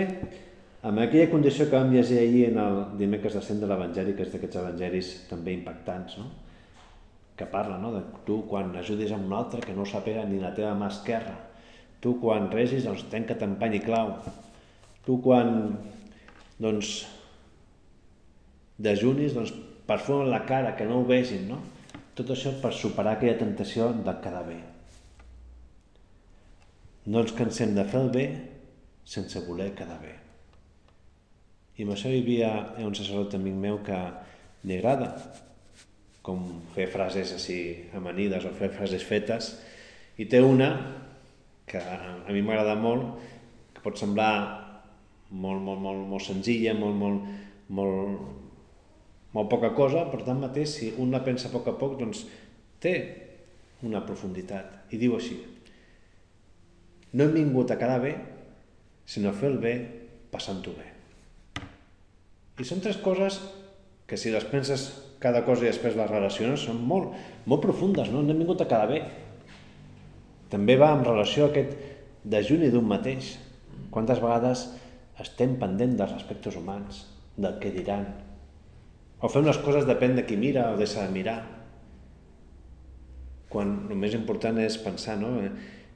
amb 0.83 0.99
aquella 0.99 1.29
condició 1.31 1.69
que 1.69 1.77
vam 1.77 1.93
llegir 1.93 2.17
ahir 2.19 2.47
en 2.49 2.57
el 2.59 2.79
dimecres 2.99 3.37
de 3.37 3.43
cent 3.45 3.61
de 3.61 3.69
l'Evangeli, 3.69 4.15
que 4.17 4.25
és 4.25 4.33
d'aquests 4.33 4.59
evangelis 4.59 5.11
també 5.29 5.53
impactants, 5.55 6.17
no? 6.19 6.31
que 7.37 7.47
parla 7.49 7.77
no? 7.81 7.93
de 7.93 8.01
tu 8.27 8.41
quan 8.49 8.73
ajudis 8.77 9.13
a 9.13 9.17
un 9.21 9.31
altre 9.33 9.61
que 9.63 9.73
no 9.73 9.85
ho 9.85 9.89
sàpiga 9.89 10.25
ni 10.27 10.41
la 10.41 10.51
teva 10.57 10.73
mà 10.77 10.89
esquerra, 10.91 11.37
tu 12.03 12.17
quan 12.21 12.49
regis 12.51 12.83
doncs 12.83 13.05
trenca't 13.13 13.45
en 13.45 13.55
pany 13.61 13.77
i 13.79 13.83
clau, 13.85 14.17
tu 15.05 15.21
quan 15.23 15.77
doncs 16.59 16.91
dejunis 18.83 19.37
doncs 19.37 19.53
perfum 19.87 20.27
la 20.31 20.43
cara 20.47 20.75
que 20.77 20.87
no 20.87 21.01
ho 21.01 21.07
vegin, 21.07 21.47
no? 21.49 21.59
Tot 22.13 22.29
això 22.33 22.53
per 22.61 22.73
superar 22.77 23.15
aquella 23.17 23.39
tentació 23.39 23.89
de 23.93 24.15
quedar 24.23 24.43
bé. 24.47 24.59
No 27.09 27.23
ens 27.23 27.33
cansem 27.35 27.73
de 27.75 27.85
fer 27.89 28.01
el 28.01 28.11
bé 28.13 28.25
sense 29.03 29.41
voler 29.47 29.73
quedar 29.75 29.99
bé. 30.01 30.13
I 31.77 31.87
amb 31.87 31.95
això 31.95 32.11
hi 32.11 32.21
havia 32.21 32.51
un 32.85 32.93
sacerdot 32.95 33.33
amic 33.39 33.55
meu 33.59 33.79
que 33.85 33.97
li 34.63 34.77
agrada 34.77 35.09
com 36.23 36.43
fer 36.75 36.85
frases 36.91 37.33
així 37.35 37.57
amanides 37.97 38.45
o 38.47 38.53
fer 38.55 38.69
frases 38.71 39.03
fetes 39.03 39.49
i 40.21 40.27
té 40.29 40.39
una 40.45 40.69
que 41.67 41.81
a 41.81 42.31
mi 42.31 42.43
m'agrada 42.45 42.75
molt 42.79 43.17
que 43.73 43.83
pot 43.83 43.99
semblar 43.99 44.35
molt, 45.33 45.61
molt, 45.65 45.81
molt, 45.81 46.05
molt 46.07 46.23
senzilla, 46.23 46.75
molt, 46.77 46.95
molt, 46.95 47.27
molt, 47.73 48.42
molt 49.33 49.49
poca 49.49 49.73
cosa, 49.77 50.05
però 50.11 50.25
tanmateix, 50.25 50.69
si 50.77 50.91
un 51.01 51.13
la 51.13 51.23
pensa 51.25 51.49
a 51.49 51.53
poc 51.53 51.71
a 51.71 51.75
poc, 51.79 51.97
doncs 51.99 52.25
té 52.83 52.93
una 53.83 54.03
profunditat. 54.05 54.93
I 54.93 54.99
diu 55.01 55.15
així, 55.17 55.39
no 57.13 57.25
hem 57.25 57.33
vingut 57.35 57.71
a 57.73 57.77
quedar 57.77 57.99
bé, 58.01 58.13
sinó 59.05 59.31
a 59.31 59.37
fer 59.37 59.51
el 59.51 59.59
bé 59.61 59.73
passant-ho 60.33 60.73
bé. 60.77 60.89
I 62.61 62.65
són 62.65 62.81
tres 62.85 62.99
coses 63.01 63.39
que 64.09 64.17
si 64.17 64.31
les 64.33 64.45
penses 64.49 64.85
cada 65.23 65.43
cosa 65.47 65.65
i 65.65 65.71
després 65.71 65.97
les 65.97 66.09
relaciones 66.09 66.65
són 66.67 66.81
molt, 66.85 67.13
molt 67.49 67.63
profundes, 67.63 68.11
no? 68.11 68.21
No 68.21 68.33
hem 68.33 68.43
vingut 68.43 68.61
a 68.61 68.67
quedar 68.69 68.89
bé. 68.91 69.01
També 70.53 70.75
va 70.77 70.91
en 70.93 71.05
relació 71.05 71.47
a 71.47 71.51
aquest 71.53 71.73
dejuni 72.23 72.69
d'un 72.73 72.85
mateix. 72.85 73.33
Quantes 73.93 74.21
vegades 74.21 74.67
estem 75.21 75.55
pendent 75.61 75.95
dels 75.97 76.13
aspectes 76.17 76.57
humans, 76.59 77.05
del 77.37 77.57
que 77.61 77.71
diran, 77.73 78.05
o 79.23 79.29
fem 79.31 79.45
les 79.47 79.59
coses 79.63 79.85
depèn 79.87 80.17
de 80.17 80.25
qui 80.27 80.35
mira 80.35 80.65
o 80.73 80.79
deixa 80.79 81.05
de 81.05 81.13
mirar. 81.15 81.37
Quan 83.53 83.69
el 83.87 83.95
més 84.01 84.17
important 84.17 84.59
és 84.59 84.75
pensar, 84.83 85.15
no? 85.21 85.29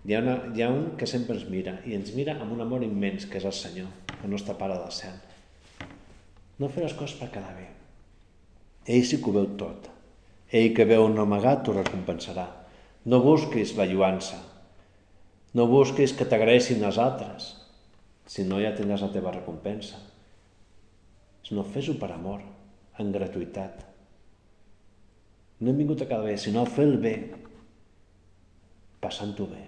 Hi 0.08 0.16
ha, 0.16 0.22
una, 0.22 0.36
hi 0.56 0.64
ha 0.64 0.70
un 0.72 0.94
que 1.00 1.10
sempre 1.12 1.36
ens 1.36 1.44
mira, 1.52 1.74
i 1.84 1.98
ens 1.98 2.14
mira 2.16 2.38
amb 2.38 2.56
un 2.56 2.64
amor 2.64 2.86
immens, 2.88 3.28
que 3.28 3.42
és 3.42 3.48
el 3.50 3.56
Senyor, 3.58 3.92
el 4.22 4.32
nostre 4.32 4.56
Pare 4.56 4.80
del 4.80 4.96
cel. 4.96 5.20
No 6.62 6.72
fer 6.72 6.86
les 6.86 6.96
coses 6.96 7.20
per 7.20 7.28
quedar 7.34 7.52
bé. 7.58 7.68
Ell 8.88 9.04
sí 9.04 9.20
que 9.20 9.28
ho 9.28 9.36
veu 9.36 9.52
tot. 9.60 9.92
Ell 10.48 10.72
que 10.78 10.88
veu 10.88 11.04
un 11.04 11.20
amagat 11.20 11.66
t'ho 11.68 11.76
recompensarà. 11.76 12.48
No 13.12 13.20
busquis 13.26 13.76
la 13.76 13.90
lluança. 13.92 14.40
No 15.52 15.68
busquis 15.68 16.16
que 16.16 16.30
t'agraeixin 16.32 16.80
els 16.88 17.02
altres. 17.04 17.52
Si 18.24 18.48
no, 18.48 18.64
ja 18.64 18.72
tindràs 18.78 19.04
la 19.04 19.12
teva 19.12 19.36
recompensa. 19.36 20.00
No 21.52 21.68
fes-ho 21.68 22.00
per 22.00 22.16
amor 22.16 22.40
en 23.01 23.12
gratuïtat. 23.13 23.84
No 25.62 25.72
hem 25.72 25.82
vingut 25.82 26.04
a 26.04 26.10
cada 26.10 26.25
bé, 26.25 26.36
sinó 26.38 26.63
a 26.63 26.70
fer 26.70 26.86
el 26.86 27.00
bé, 27.01 27.16
passant-ho 29.01 29.48
bé. 29.50 29.63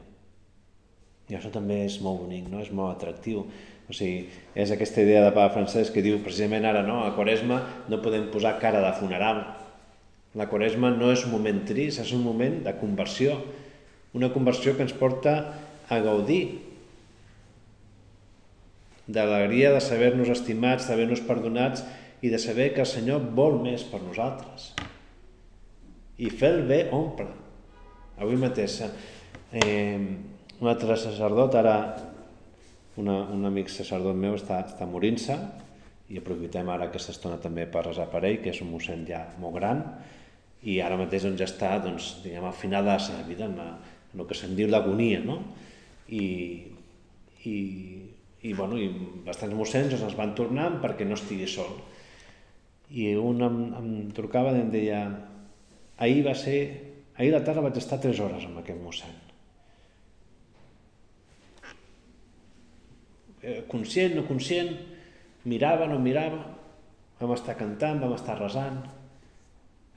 I 1.29 1.37
això 1.37 1.51
també 1.53 1.83
és 1.85 1.99
molt 2.01 2.23
bonic, 2.23 2.47
no? 2.49 2.61
és 2.61 2.71
molt 2.73 2.95
atractiu. 2.95 3.45
O 3.89 3.93
sigui, 3.93 4.27
és 4.57 4.69
aquesta 4.73 5.01
idea 5.01 5.23
de 5.25 5.33
Papa 5.33 5.53
Francesc 5.55 5.93
que 5.93 6.05
diu 6.05 6.19
precisament 6.25 6.65
ara, 6.65 6.81
no? 6.85 7.03
a 7.05 7.13
Quaresma 7.17 7.61
no 7.89 8.01
podem 8.03 8.29
posar 8.33 8.57
cara 8.61 8.81
de 8.85 8.93
funeral. 8.97 9.43
La 10.37 10.49
Quaresma 10.49 10.91
no 10.93 11.09
és 11.13 11.25
un 11.25 11.33
moment 11.33 11.61
trist, 11.65 12.01
és 12.01 12.13
un 12.13 12.21
moment 12.25 12.59
de 12.65 12.73
conversió. 12.81 13.37
Una 14.17 14.29
conversió 14.33 14.75
que 14.77 14.85
ens 14.85 14.93
porta 14.97 15.35
a 15.89 16.01
gaudir 16.05 16.43
d'alegria 19.09 19.71
de 19.73 19.81
saber-nos 19.81 20.29
estimats, 20.29 20.85
de 20.85 20.93
saber-nos 20.93 21.25
perdonats 21.25 21.81
i 22.21 22.29
de 22.29 22.39
saber 22.39 22.73
que 22.73 22.83
el 22.83 22.89
Senyor 22.89 23.23
vol 23.35 23.59
més 23.63 23.85
per 23.87 24.01
nosaltres. 24.03 24.73
I 26.19 26.29
fer 26.35 26.51
el 26.57 26.65
bé 26.67 26.81
omple. 26.95 27.29
Avui 28.19 28.35
mateix, 28.39 28.81
eh, 29.55 29.99
un 30.59 30.67
altre 30.67 30.97
sacerdot, 30.99 31.55
ara 31.55 31.75
una, 32.99 33.21
un 33.31 33.45
amic 33.47 33.71
sacerdot 33.71 34.17
meu 34.19 34.35
està, 34.35 34.59
està 34.67 34.87
morint-se 34.89 35.37
i 36.09 36.19
aprofitem 36.19 36.67
ara 36.73 36.89
aquesta 36.89 37.13
estona 37.13 37.37
també 37.39 37.67
per 37.69 37.85
resar 37.85 38.09
per 38.11 38.25
ell, 38.25 38.41
que 38.43 38.51
és 38.51 38.59
un 38.65 38.73
mossèn 38.73 39.05
ja 39.07 39.21
molt 39.39 39.55
gran, 39.55 39.83
i 40.67 40.79
ara 40.83 40.97
mateix 40.99 41.23
doncs, 41.23 41.39
ja 41.39 41.47
està 41.47 41.71
doncs, 41.83 42.09
diguem, 42.23 42.43
al 42.49 42.57
final 42.57 42.83
de 42.83 42.95
la 42.97 43.03
seva 43.03 43.23
vida, 43.27 43.45
en, 43.45 43.55
la, 43.55 43.69
en 44.11 44.23
el 44.23 44.27
que 44.27 44.35
se'n 44.35 44.57
diu 44.57 44.67
l'agonia, 44.67 45.21
no? 45.23 45.37
I, 46.09 46.25
i, 47.45 47.55
i, 48.41 48.51
bueno, 48.57 48.75
i 48.75 48.89
bastants 49.23 49.55
mossens 49.55 49.93
doncs, 49.93 50.09
es 50.09 50.17
van 50.17 50.33
tornant 50.35 50.81
perquè 50.83 51.07
no 51.07 51.15
estigui 51.15 51.47
sol 51.47 51.77
i 52.89 53.11
un 53.15 53.41
em, 53.45 53.57
em 53.77 53.89
trucava 54.17 54.55
i 54.55 54.63
em 54.63 54.69
deia 54.73 55.01
ahir 55.99 56.23
va 56.25 56.35
ser, 56.37 56.59
ahir 57.17 57.33
la 57.33 57.43
tarda 57.45 57.65
vaig 57.67 57.77
estar 57.77 57.99
3 58.01 58.21
hores 58.25 58.47
amb 58.47 58.61
aquest 58.61 58.79
mossèn. 58.81 59.17
Eh, 63.39 63.61
conscient, 63.71 64.15
no 64.17 64.25
conscient, 64.27 64.73
mirava, 65.47 65.87
no 65.87 65.99
mirava, 66.03 66.41
vam 67.19 67.35
estar 67.35 67.55
cantant, 67.59 68.01
vam 68.01 68.15
estar 68.15 68.37
resant. 68.39 68.81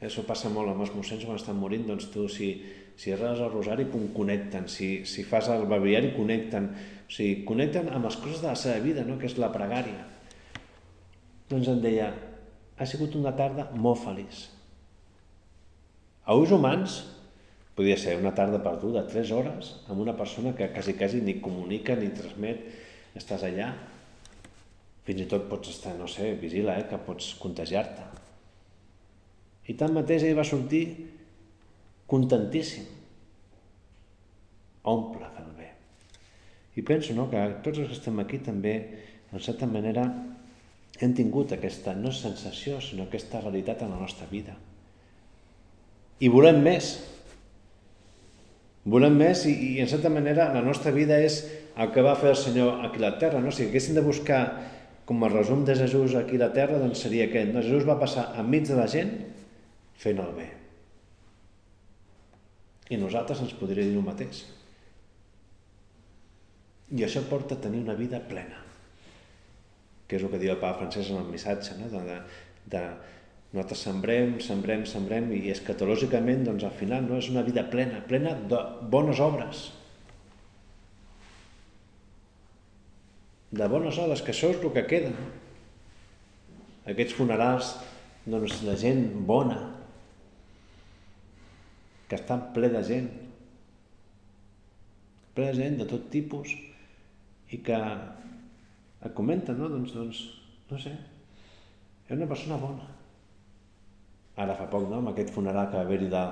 Això 0.02 0.24
passa 0.26 0.50
molt 0.50 0.72
amb 0.72 0.82
els 0.82 0.92
mossens 0.96 1.24
quan 1.24 1.38
estan 1.38 1.58
morint, 1.58 1.86
doncs 1.86 2.08
tu 2.10 2.26
si, 2.30 2.50
si 2.98 3.14
reses 3.14 3.40
el 3.44 3.52
rosari, 3.52 3.86
pum, 3.90 4.08
connecten, 4.14 4.66
si, 4.70 5.04
si 5.06 5.22
fas 5.26 5.48
el 5.54 5.68
babiari, 5.70 6.10
connecten, 6.16 6.68
o 7.06 7.14
sigui, 7.14 7.44
connecten 7.46 7.90
amb 7.90 8.10
les 8.10 8.18
coses 8.18 8.42
de 8.42 8.50
la 8.50 8.58
seva 8.58 8.82
vida, 8.82 9.06
no? 9.06 9.18
que 9.18 9.30
és 9.30 9.38
la 9.38 9.52
pregària. 9.54 10.08
Doncs 11.50 11.70
em 11.70 11.82
deia, 11.84 12.10
ha 12.82 12.88
sigut 12.88 13.14
una 13.18 13.32
tarda 13.38 13.68
molt 13.78 14.02
feliç. 14.02 14.46
A 16.26 16.34
ulls 16.38 16.52
humans, 16.54 16.98
podia 17.78 17.96
ser 17.98 18.16
una 18.18 18.34
tarda 18.36 18.60
perduda, 18.62 19.06
tres 19.08 19.30
hores, 19.34 19.72
amb 19.88 20.02
una 20.02 20.14
persona 20.18 20.52
que 20.58 20.68
quasi, 20.74 20.94
quasi 20.98 21.22
ni 21.24 21.38
comunica 21.42 21.96
ni 21.98 22.10
transmet, 22.14 22.66
estàs 23.18 23.44
allà, 23.48 23.72
fins 25.06 25.24
i 25.24 25.28
tot 25.30 25.48
pots 25.50 25.72
estar, 25.72 25.94
no 25.98 26.08
sé, 26.10 26.32
vigila, 26.40 26.76
eh, 26.78 26.86
que 26.88 26.98
pots 27.06 27.32
contagiar-te. 27.42 28.04
I 29.70 29.78
tanmateix 29.78 30.26
ell 30.26 30.38
va 30.38 30.46
sortir 30.46 30.84
contentíssim. 32.10 32.86
Omple 34.92 35.28
del 35.36 35.50
bé. 35.58 35.68
I 36.78 36.82
penso 36.86 37.14
no, 37.14 37.28
que 37.30 37.42
tots 37.64 37.78
els 37.78 37.90
que 37.90 37.98
estem 37.98 38.18
aquí 38.22 38.42
també, 38.42 38.74
en 39.32 39.42
certa 39.42 39.68
manera, 39.70 40.06
hem 41.02 41.14
tingut 41.18 41.52
aquesta, 41.54 41.96
no 41.98 42.12
sensació, 42.14 42.78
sinó 42.80 43.08
aquesta 43.08 43.40
realitat 43.42 43.82
en 43.82 43.90
la 43.90 43.98
nostra 43.98 44.28
vida. 44.30 44.54
I 46.22 46.30
volem 46.30 46.60
més. 46.62 46.92
Volem 48.86 49.16
més 49.18 49.42
i, 49.50 49.54
i 49.72 49.72
en 49.82 49.90
certa 49.90 50.10
manera 50.10 50.50
la 50.54 50.62
nostra 50.62 50.94
vida 50.94 51.18
és 51.18 51.40
el 51.78 51.90
que 51.94 52.04
va 52.06 52.14
fer 52.18 52.32
el 52.32 52.38
Senyor 52.38 52.86
aquí 52.86 53.02
a 53.02 53.06
la 53.08 53.12
terra. 53.18 53.42
No? 53.42 53.50
Si 53.50 53.66
haguéssim 53.66 53.98
de 53.98 54.06
buscar 54.06 54.42
com 55.06 55.22
a 55.26 55.30
resum 55.32 55.66
de 55.66 55.74
Jesús 55.78 56.14
aquí 56.18 56.38
a 56.38 56.44
la 56.46 56.52
terra, 56.54 56.78
doncs 56.78 57.02
seria 57.02 57.26
aquest. 57.26 57.50
No? 57.50 57.62
Jesús 57.66 57.86
va 57.88 57.98
passar 57.98 58.30
enmig 58.38 58.70
de 58.70 58.78
la 58.78 58.88
gent 58.90 59.14
fent 59.98 60.22
el 60.22 60.34
bé. 60.38 60.48
I 62.94 62.98
nosaltres 63.00 63.42
ens 63.42 63.54
podria 63.58 63.82
dir 63.82 63.96
el 63.96 64.06
mateix. 64.06 64.44
I 66.92 67.06
això 67.06 67.22
porta 67.26 67.56
a 67.56 67.62
tenir 67.62 67.82
una 67.82 67.98
vida 67.98 68.20
plena 68.28 68.71
que 70.12 70.18
és 70.20 70.24
el 70.26 70.28
que 70.28 70.42
diu 70.42 70.50
el 70.52 70.60
Papa 70.60 70.82
Francesc 70.82 71.08
en 71.08 71.22
el 71.22 71.28
missatge, 71.32 71.72
no? 71.80 71.86
de, 71.88 72.02
de, 72.04 72.16
de 72.74 72.80
nosaltres 73.52 73.84
sembrem, 73.86 74.34
sembrem, 74.44 74.82
sembrem 74.88 75.30
i 75.32 75.46
escatològicament 75.54 76.44
doncs, 76.44 76.66
al 76.68 76.74
final 76.76 77.06
no 77.08 77.16
és 77.16 77.30
una 77.32 77.44
vida 77.46 77.64
plena, 77.72 78.02
plena 78.10 78.34
de 78.50 78.60
bones 78.92 79.22
obres. 79.24 79.62
De 83.56 83.72
bones 83.72 83.96
obres, 84.04 84.20
que 84.20 84.36
això 84.36 84.52
és 84.52 84.60
el 84.60 84.76
que 84.76 84.84
queda. 84.92 85.12
Aquests 86.92 87.16
funerals, 87.16 87.74
doncs 88.28 88.60
la 88.68 88.76
gent 88.76 89.04
bona, 89.28 89.60
que 92.08 92.20
estan 92.20 92.50
ple 92.52 92.68
de 92.72 92.84
gent, 92.84 93.12
ple 95.32 95.48
de 95.48 95.60
gent 95.60 95.80
de 95.80 95.88
tot 95.88 96.10
tipus 96.12 96.52
i 97.48 97.64
que 97.64 97.80
et 99.02 99.14
comenta, 99.14 99.54
no? 99.56 99.68
Doncs, 99.72 99.94
doncs, 99.96 100.22
no 100.70 100.78
sé, 100.80 100.92
era 102.08 102.18
una 102.18 102.28
persona 102.30 102.58
bona. 102.60 102.88
Ara 104.42 104.56
fa 104.56 104.68
poc, 104.70 104.88
no?, 104.88 105.00
amb 105.00 105.12
aquest 105.12 105.32
funeral 105.34 105.68
que 105.70 105.78
va 105.78 105.86
haver-hi 105.86 106.10
de, 106.12 106.22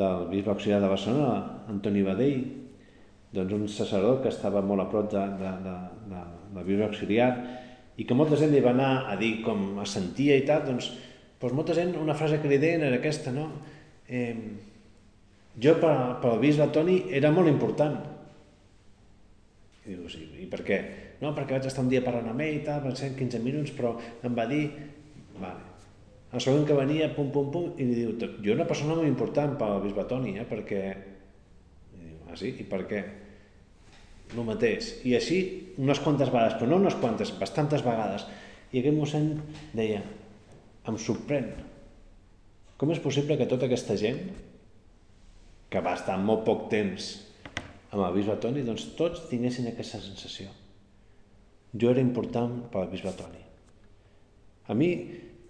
del 0.00 0.26
bisbe 0.30 0.52
auxiliar 0.52 0.80
de 0.82 0.90
Barcelona, 0.90 1.36
Antoni 1.72 2.02
Badell, 2.06 2.42
doncs, 3.34 3.54
un 3.56 3.68
sacerdot 3.68 4.24
que 4.24 4.32
estava 4.32 4.62
molt 4.62 4.84
a 4.84 4.88
prop 4.90 5.10
de, 5.12 5.22
de, 5.40 5.52
de, 5.66 5.76
de, 6.12 6.24
de 6.56 6.64
bisbe 6.66 6.88
auxiliar 6.88 7.30
i 8.00 8.06
que 8.06 8.16
molta 8.16 8.38
gent 8.40 8.52
li 8.54 8.62
va 8.64 8.72
anar 8.74 8.92
a 9.12 9.16
dir 9.20 9.38
com 9.44 9.78
es 9.82 9.94
sentia 9.96 10.38
i 10.38 10.46
tal, 10.48 10.64
doncs, 10.66 10.90
doncs 11.40 11.56
molta 11.56 11.76
gent, 11.76 11.94
una 12.00 12.16
frase 12.16 12.40
que 12.40 12.50
li 12.50 12.58
deien 12.60 12.84
era 12.86 12.98
aquesta, 13.00 13.32
no? 13.34 13.46
Eh, 14.08 14.34
jo 15.60 15.76
per, 15.82 15.94
per 16.22 16.34
al 16.34 16.42
bisbe 16.42 16.66
Toni 16.74 17.02
era 17.16 17.30
molt 17.34 17.50
important. 17.50 17.96
I 19.86 19.94
diu, 19.94 20.10
sí, 20.12 20.26
i 20.42 20.48
per 20.50 20.62
què? 20.66 20.80
No, 21.20 21.34
perquè 21.36 21.58
vaig 21.58 21.66
estar 21.68 21.84
un 21.84 21.90
dia 21.92 22.00
parlant 22.04 22.30
amb 22.32 22.40
ell 22.40 22.60
i 22.60 22.62
tal, 22.64 22.80
pensant 22.84 23.16
15 23.18 23.42
minuts, 23.44 23.74
però 23.76 23.92
em 24.24 24.36
va 24.36 24.46
dir, 24.48 24.62
vale. 25.36 25.66
El 26.30 26.42
segon 26.42 26.62
que 26.66 26.76
venia, 26.78 27.08
pum, 27.12 27.30
pum, 27.34 27.48
pum, 27.50 27.72
i 27.76 27.86
li 27.88 27.96
diu, 27.98 28.12
jo 28.44 28.54
una 28.54 28.66
persona 28.68 28.94
molt 28.94 29.08
important 29.08 29.56
per 29.58 29.66
al 29.68 29.82
bisbe 29.82 30.04
Toni, 30.08 30.36
eh, 30.38 30.46
perquè... 30.48 30.82
I 31.96 32.04
diu, 32.04 32.20
ah, 32.28 32.36
sí? 32.38 32.52
I 32.62 32.66
per 32.70 32.84
què? 32.88 33.00
El 34.30 34.46
mateix. 34.46 34.92
I 35.10 35.16
així 35.18 35.40
unes 35.82 35.98
quantes 36.04 36.30
vegades, 36.30 36.54
però 36.60 36.70
no 36.70 36.78
unes 36.84 36.96
quantes, 37.02 37.34
bastantes 37.40 37.82
vegades. 37.82 38.28
I 38.70 38.78
aquest 38.78 38.96
mossèn 38.96 39.32
deia, 39.74 40.04
em 40.86 41.00
sorprèn, 41.02 41.50
com 42.78 42.94
és 42.94 43.02
possible 43.02 43.36
que 43.36 43.50
tota 43.50 43.66
aquesta 43.66 43.98
gent 44.00 44.22
que 45.70 45.82
va 45.84 45.98
estar 45.98 46.16
molt 46.22 46.46
poc 46.46 46.70
temps 46.70 47.10
amb 47.90 48.06
el 48.06 48.14
bisbe 48.14 48.38
Toni, 48.40 48.62
doncs 48.64 48.86
tots 48.98 49.26
tinguessin 49.28 49.68
aquesta 49.68 49.98
sensació. 50.00 50.48
Jo 51.74 51.92
era 51.92 52.02
important 52.02 52.56
per 52.72 52.88
bisbe 52.90 53.12
Toni. 53.14 53.42
A 54.70 54.74
mi, 54.74 54.90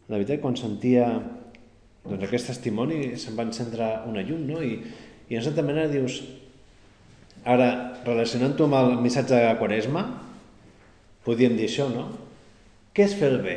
la 0.09 0.19
veritat, 0.19 0.41
quan 0.43 0.57
sentia 0.57 1.07
doncs, 2.05 2.25
aquest 2.25 2.51
testimoni, 2.53 3.17
se'm 3.21 3.37
va 3.37 3.47
encendre 3.49 3.89
una 4.09 4.25
llum, 4.25 4.47
no? 4.49 4.61
I, 4.65 4.81
i 5.31 5.37
en 5.37 5.45
certa 5.45 5.65
manera 5.65 5.91
dius, 5.93 6.21
ara, 7.45 7.71
relacionant-ho 8.07 8.67
amb 8.69 8.79
el 8.81 8.97
missatge 9.05 9.37
de 9.37 9.55
Quaresma, 9.61 10.05
podíem 11.27 11.57
dir 11.59 11.69
això, 11.69 11.89
no? 11.93 12.09
Què 12.97 13.07
és 13.07 13.17
fer 13.17 13.31
el 13.31 13.41
bé? 13.45 13.57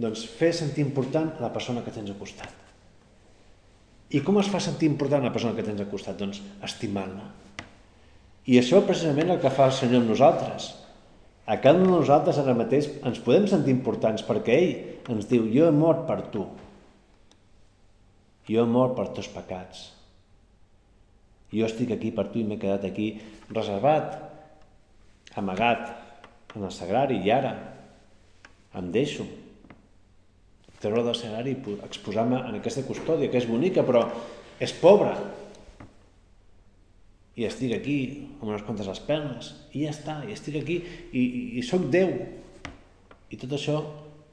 Doncs 0.00 0.24
fer 0.26 0.50
sentir 0.56 0.82
important 0.82 1.36
la 1.40 1.52
persona 1.54 1.84
que 1.84 1.92
tens 1.94 2.10
al 2.10 2.18
costat. 2.18 2.52
I 4.14 4.20
com 4.24 4.36
es 4.40 4.48
fa 4.50 4.60
sentir 4.62 4.88
important 4.90 5.24
la 5.24 5.32
persona 5.34 5.54
que 5.56 5.64
tens 5.66 5.80
al 5.80 5.90
costat? 5.90 6.18
Doncs 6.18 6.40
estimant-la. 6.66 7.28
I 8.50 8.58
això 8.60 8.82
precisament 8.84 9.32
el 9.32 9.40
que 9.40 9.52
fa 9.52 9.70
el 9.70 9.76
Senyor 9.76 10.02
amb 10.02 10.12
nosaltres. 10.12 10.72
A 11.46 11.58
cada 11.60 11.76
un 11.76 11.84
de 11.84 11.92
nosaltres 11.92 12.38
ara 12.40 12.54
mateix 12.56 12.88
ens 13.04 13.20
podem 13.24 13.44
sentir 13.50 13.74
importants 13.74 14.24
perquè 14.24 14.54
ell 14.60 15.12
ens 15.12 15.28
diu 15.28 15.44
jo 15.52 15.68
he 15.68 15.74
mort 15.76 16.06
per 16.08 16.22
tu. 16.32 16.46
Jo 18.48 18.64
he 18.64 18.70
mort 18.70 18.96
per 18.96 19.10
tots 19.12 19.28
pecats. 19.32 19.90
Jo 21.52 21.68
estic 21.68 21.92
aquí 21.94 22.10
per 22.14 22.30
tu 22.32 22.40
i 22.40 22.46
m'he 22.48 22.58
quedat 22.60 22.86
aquí 22.88 23.12
reservat, 23.52 24.16
amagat 25.36 25.92
en 26.56 26.64
el 26.64 26.72
sagrari 26.72 27.20
i 27.20 27.30
ara 27.34 27.52
em 28.74 28.90
deixo 28.94 29.26
treure 30.80 31.04
del 31.06 31.16
sagrari 31.16 31.54
i 31.54 31.76
exposar-me 31.86 32.40
en 32.48 32.58
aquesta 32.58 32.84
custòdia, 32.84 33.30
que 33.32 33.40
és 33.40 33.48
bonica, 33.48 33.84
però 33.86 34.04
és 34.60 34.72
pobra. 34.80 35.14
I 37.34 37.48
estic 37.48 37.74
aquí 37.74 37.98
amb 38.38 38.48
unes 38.52 38.64
quantes 38.66 38.88
espelmes, 38.90 39.50
i 39.74 39.84
ja 39.84 39.92
està, 39.94 40.20
i 40.28 40.34
estic 40.36 40.60
aquí, 40.60 40.78
i, 41.10 41.20
i, 41.20 41.44
i 41.58 41.64
sóc 41.66 41.88
Déu. 41.90 42.12
I 43.32 43.38
tot 43.40 43.54
això 43.56 43.80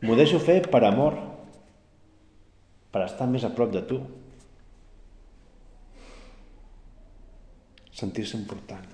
m'ho 0.05 0.17
deixo 0.19 0.41
fer 0.41 0.59
per 0.69 0.83
amor, 0.85 1.17
per 2.91 3.05
estar 3.07 3.29
més 3.31 3.45
a 3.47 3.53
prop 3.55 3.71
de 3.73 3.81
tu. 3.89 4.01
Sentir-se 8.01 8.37
important. 8.37 8.85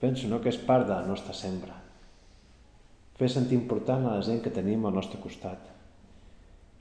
Penso 0.00 0.28
no, 0.28 0.40
que 0.40 0.52
és 0.52 0.60
part 0.60 0.86
de 0.88 0.94
la 0.94 1.04
nostra 1.08 1.34
sembra 1.36 1.82
fer 3.16 3.28
sentir 3.32 3.56
important 3.56 4.04
a 4.06 4.18
la 4.18 4.24
gent 4.24 4.42
que 4.44 4.52
tenim 4.52 4.84
al 4.84 4.96
nostre 4.96 5.20
costat. 5.22 5.72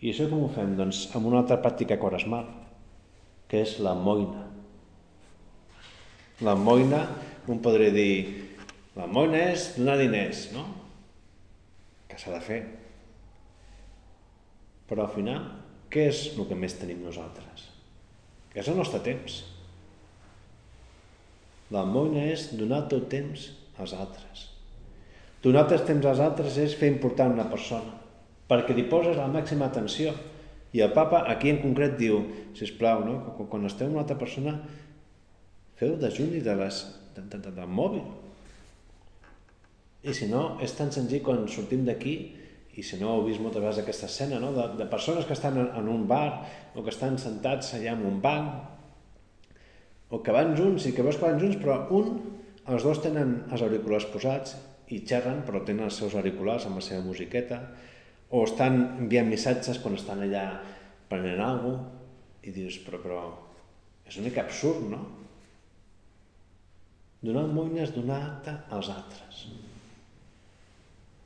I 0.03 0.11
això 0.11 0.27
com 0.31 0.43
ho 0.43 0.51
fem? 0.51 0.75
Doncs 0.75 1.05
amb 1.15 1.29
una 1.29 1.41
altra 1.41 1.61
pràctica 1.63 1.97
quaresmal, 2.01 2.49
que 3.47 3.61
és 3.63 3.77
la 3.83 3.95
moina. 3.95 4.43
La 6.43 6.55
moina, 6.59 7.03
un 7.47 7.61
podria 7.63 7.93
dir, 7.95 8.15
la 8.97 9.07
moina 9.07 9.39
és 9.53 9.69
donar 9.77 9.95
diners, 10.01 10.49
no? 10.55 10.65
Que 12.09 12.19
s'ha 12.19 12.33
de 12.33 12.41
fer. 12.43 12.61
Però 14.89 15.05
al 15.05 15.13
final, 15.15 15.45
què 15.91 16.09
és 16.11 16.25
el 16.35 16.49
que 16.49 16.57
més 16.59 16.75
tenim 16.79 17.05
nosaltres? 17.05 17.69
Que 18.51 18.59
és 18.63 18.71
el 18.71 18.75
nostre 18.79 18.99
temps. 19.05 19.43
La 21.71 21.85
moina 21.87 22.27
és 22.33 22.49
donar 22.57 22.83
teu 22.91 23.07
temps 23.09 23.49
als 23.79 23.95
altres 23.95 24.51
Donar 25.45 25.67
el 25.69 25.83
temps 25.85 26.05
als 26.09 26.19
altres 26.25 26.55
és 26.57 26.73
fer 26.73 26.87
important 26.89 27.35
una 27.35 27.43
persona, 27.45 27.91
perquè 28.49 28.73
li 28.73 28.87
poses 28.89 29.13
la 29.19 29.27
màxima 29.29 29.67
atenció. 29.67 30.15
I 30.73 30.81
el 30.81 30.95
papa 30.95 31.19
aquí 31.29 31.51
en 31.51 31.59
concret 31.61 31.93
diu, 31.99 32.17
si 32.57 32.65
us 32.65 32.71
plau, 32.73 33.03
no? 33.05 33.19
quan 33.51 33.67
esteu 33.69 33.85
amb 33.85 33.93
una 33.93 34.01
altra 34.01 34.17
persona, 34.17 34.55
feu 35.79 35.95
dejuni 35.99 36.41
de 36.43 36.55
les, 36.59 36.81
de, 37.15 37.23
de, 37.23 37.39
de, 37.39 37.51
del 37.55 37.71
mòbil. 37.71 38.05
I 40.05 40.13
si 40.13 40.29
no, 40.29 40.55
és 40.61 40.75
tan 40.77 40.91
senzill 40.93 41.23
quan 41.25 41.47
sortim 41.49 41.85
d'aquí, 41.87 42.15
i 42.75 42.83
si 42.83 42.99
no 42.99 43.13
heu 43.13 43.25
vist 43.25 43.39
moltes 43.39 43.63
vegades 43.63 43.81
aquesta 43.81 44.09
escena, 44.09 44.39
no? 44.43 44.51
de, 44.55 44.67
de 44.79 44.87
persones 44.91 45.25
que 45.25 45.33
estan 45.33 45.57
en, 45.57 45.69
en 45.79 45.89
un 45.89 46.05
bar 46.07 46.43
o 46.75 46.83
que 46.83 46.91
estan 46.91 47.17
sentats 47.21 47.73
allà 47.77 47.95
en 47.95 48.03
un 48.07 48.19
banc, 48.23 48.51
o 50.11 50.21
que 50.21 50.35
van 50.35 50.53
junts 50.59 50.85
i 50.85 50.93
que 50.93 51.03
veus 51.05 51.17
que 51.17 51.25
van 51.25 51.39
junts, 51.41 51.57
però 51.61 51.79
un, 51.95 52.19
els 52.67 52.85
dos 52.85 53.01
tenen 53.03 53.37
els 53.49 53.63
auriculars 53.65 54.07
posats 54.11 54.55
i 54.93 55.01
xerren 55.07 55.41
però 55.47 55.63
tenen 55.65 55.87
els 55.87 55.97
seus 55.97 56.13
auriculars 56.13 56.67
amb 56.67 56.77
la 56.77 56.85
seva 56.85 57.01
musiqueta 57.05 57.61
o 58.29 58.43
estan 58.45 58.77
enviant 59.01 59.31
missatges 59.31 59.79
quan 59.81 59.97
estan 59.97 60.21
allà 60.25 60.45
prenent 61.09 61.41
alguna 61.41 61.77
cosa 61.79 61.93
i 62.45 62.51
dius, 62.53 62.75
però, 62.85 62.99
però 63.01 63.19
és 64.05 64.19
una 64.19 64.27
mica 64.27 64.43
absurd, 64.43 64.83
no? 64.91 64.99
Donar 67.25 67.47
moina 67.49 67.81
és 67.85 67.93
donar-te 67.95 68.53
als 68.75 68.91
altres. 68.93 69.45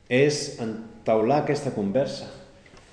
És 0.10 0.60
entaular 0.64 1.44
aquesta 1.44 1.74
conversa. 1.76 2.30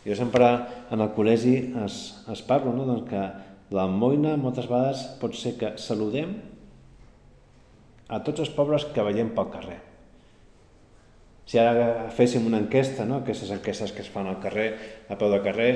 Jo 0.07 0.15
sempre 0.19 0.49
en 0.95 1.03
el 1.03 1.13
col·legi 1.17 1.57
es, 1.85 2.01
es 2.31 2.43
parlo 2.47 2.75
no? 2.75 2.85
doncs 2.87 3.09
que 3.11 3.25
la 3.75 3.89
moina 3.91 4.37
moltes 4.39 4.69
vegades 4.71 5.03
pot 5.23 5.35
ser 5.35 5.57
que 5.59 5.73
saludem 5.83 6.37
a 8.07 8.23
tots 8.23 8.45
els 8.45 8.53
pobres 8.55 8.87
que 8.95 9.03
veiem 9.03 9.33
pel 9.35 9.51
carrer 9.51 9.81
si 11.47 11.61
ara 11.63 12.09
féssim 12.11 12.47
una 12.49 12.59
enquesta, 12.59 13.07
no? 13.07 13.21
aquestes 13.23 13.53
enquestes 13.55 13.93
que 13.95 14.03
es 14.03 14.11
fan 14.11 14.27
al 14.27 14.41
carrer, 14.43 14.73
a 15.09 15.17
peu 15.19 15.31
de 15.31 15.39
carrer, 15.45 15.71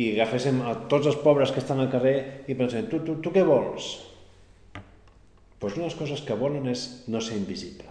i 0.00 0.14
agaféssim 0.14 0.62
a 0.64 0.74
tots 0.88 1.10
els 1.10 1.18
pobres 1.20 1.52
que 1.52 1.60
estan 1.60 1.82
al 1.82 1.90
carrer 1.92 2.46
i 2.48 2.56
pensem, 2.56 2.86
tu, 2.88 3.02
tu, 3.04 3.18
tu 3.20 3.32
què 3.34 3.44
vols? 3.44 3.90
Doncs 5.60 5.76
una 5.76 5.84
de 5.84 5.90
les 5.90 5.98
coses 5.98 6.22
que 6.24 6.36
volen 6.40 6.68
és 6.72 6.84
no 7.12 7.20
ser 7.20 7.36
invisible. 7.36 7.88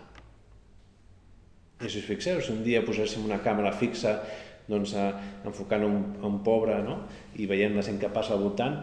I 1.79 1.87
si 1.87 2.01
us 2.01 2.07
fixeu, 2.09 2.41
si 2.41 2.51
un 2.51 2.63
dia 2.65 2.81
poséssim 2.85 3.23
una 3.27 3.39
càmera 3.45 3.71
fixa 3.77 4.17
doncs, 4.69 4.95
a, 4.97 5.09
enfocant 5.47 5.85
un, 5.85 5.99
un 6.25 6.39
pobre 6.45 6.79
no? 6.85 6.97
i 7.37 7.45
veient 7.49 7.77
la 7.77 7.85
gent 7.85 7.99
que 8.01 8.09
passa 8.13 8.35
al 8.35 8.43
voltant, 8.43 8.79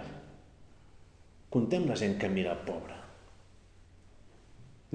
contem 1.52 1.86
la 1.90 1.98
gent 1.98 2.16
que 2.20 2.30
mira 2.30 2.54
el 2.54 2.62
pobre. 2.66 2.96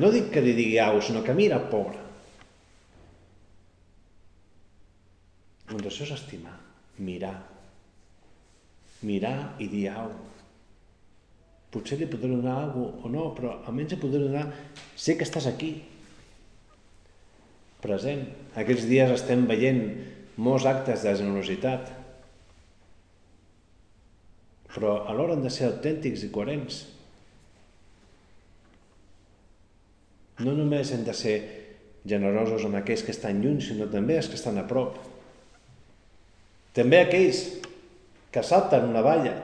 No 0.01 0.09
dic 0.11 0.31
que 0.33 0.43
li 0.43 0.55
digui 0.55 0.79
au, 0.79 1.01
sinó 1.03 1.21
que 1.23 1.35
mira 1.35 1.59
el 1.59 1.67
pobre. 1.71 1.99
Doncs 5.71 5.87
això 5.87 6.07
és 6.07 6.15
estimar, 6.15 6.55
mirar. 6.99 7.35
Mirar 9.07 9.35
i 9.63 9.67
dir 9.71 9.87
au. 9.91 10.11
Potser 11.71 11.97
li 12.01 12.09
podré 12.11 12.33
donar 12.33 12.57
alguna 12.65 12.91
cosa 12.91 13.07
o 13.07 13.11
no, 13.13 13.29
però 13.37 13.55
almenys 13.63 13.95
li 13.95 14.01
podré 14.01 14.25
donar... 14.25 14.45
Sé 14.99 15.15
que 15.17 15.25
estàs 15.25 15.47
aquí, 15.47 15.71
present. 17.81 18.25
Aquests 18.59 18.87
dies 18.89 19.11
estem 19.15 19.47
veient 19.49 19.81
molts 20.41 20.67
actes 20.69 21.05
de 21.05 21.15
generositat, 21.17 21.89
però 24.71 25.01
alhora 25.11 25.35
han 25.35 25.43
de 25.43 25.51
ser 25.51 25.67
autèntics 25.67 26.23
i 26.23 26.31
coherents. 26.31 26.81
No 30.41 30.53
només 30.57 30.91
hem 30.93 31.03
de 31.05 31.15
ser 31.15 31.35
generosos 32.07 32.63
amb 32.65 32.79
aquells 32.79 33.03
que 33.05 33.13
estan 33.13 33.41
lluny, 33.43 33.59
sinó 33.61 33.87
també 33.91 34.17
els 34.17 34.29
que 34.31 34.39
estan 34.39 34.57
a 34.57 34.65
prop. 34.67 34.95
També 36.73 37.01
aquells 37.01 37.43
que 38.31 38.43
salten 38.47 38.87
una 38.87 39.03
valla. 39.05 39.35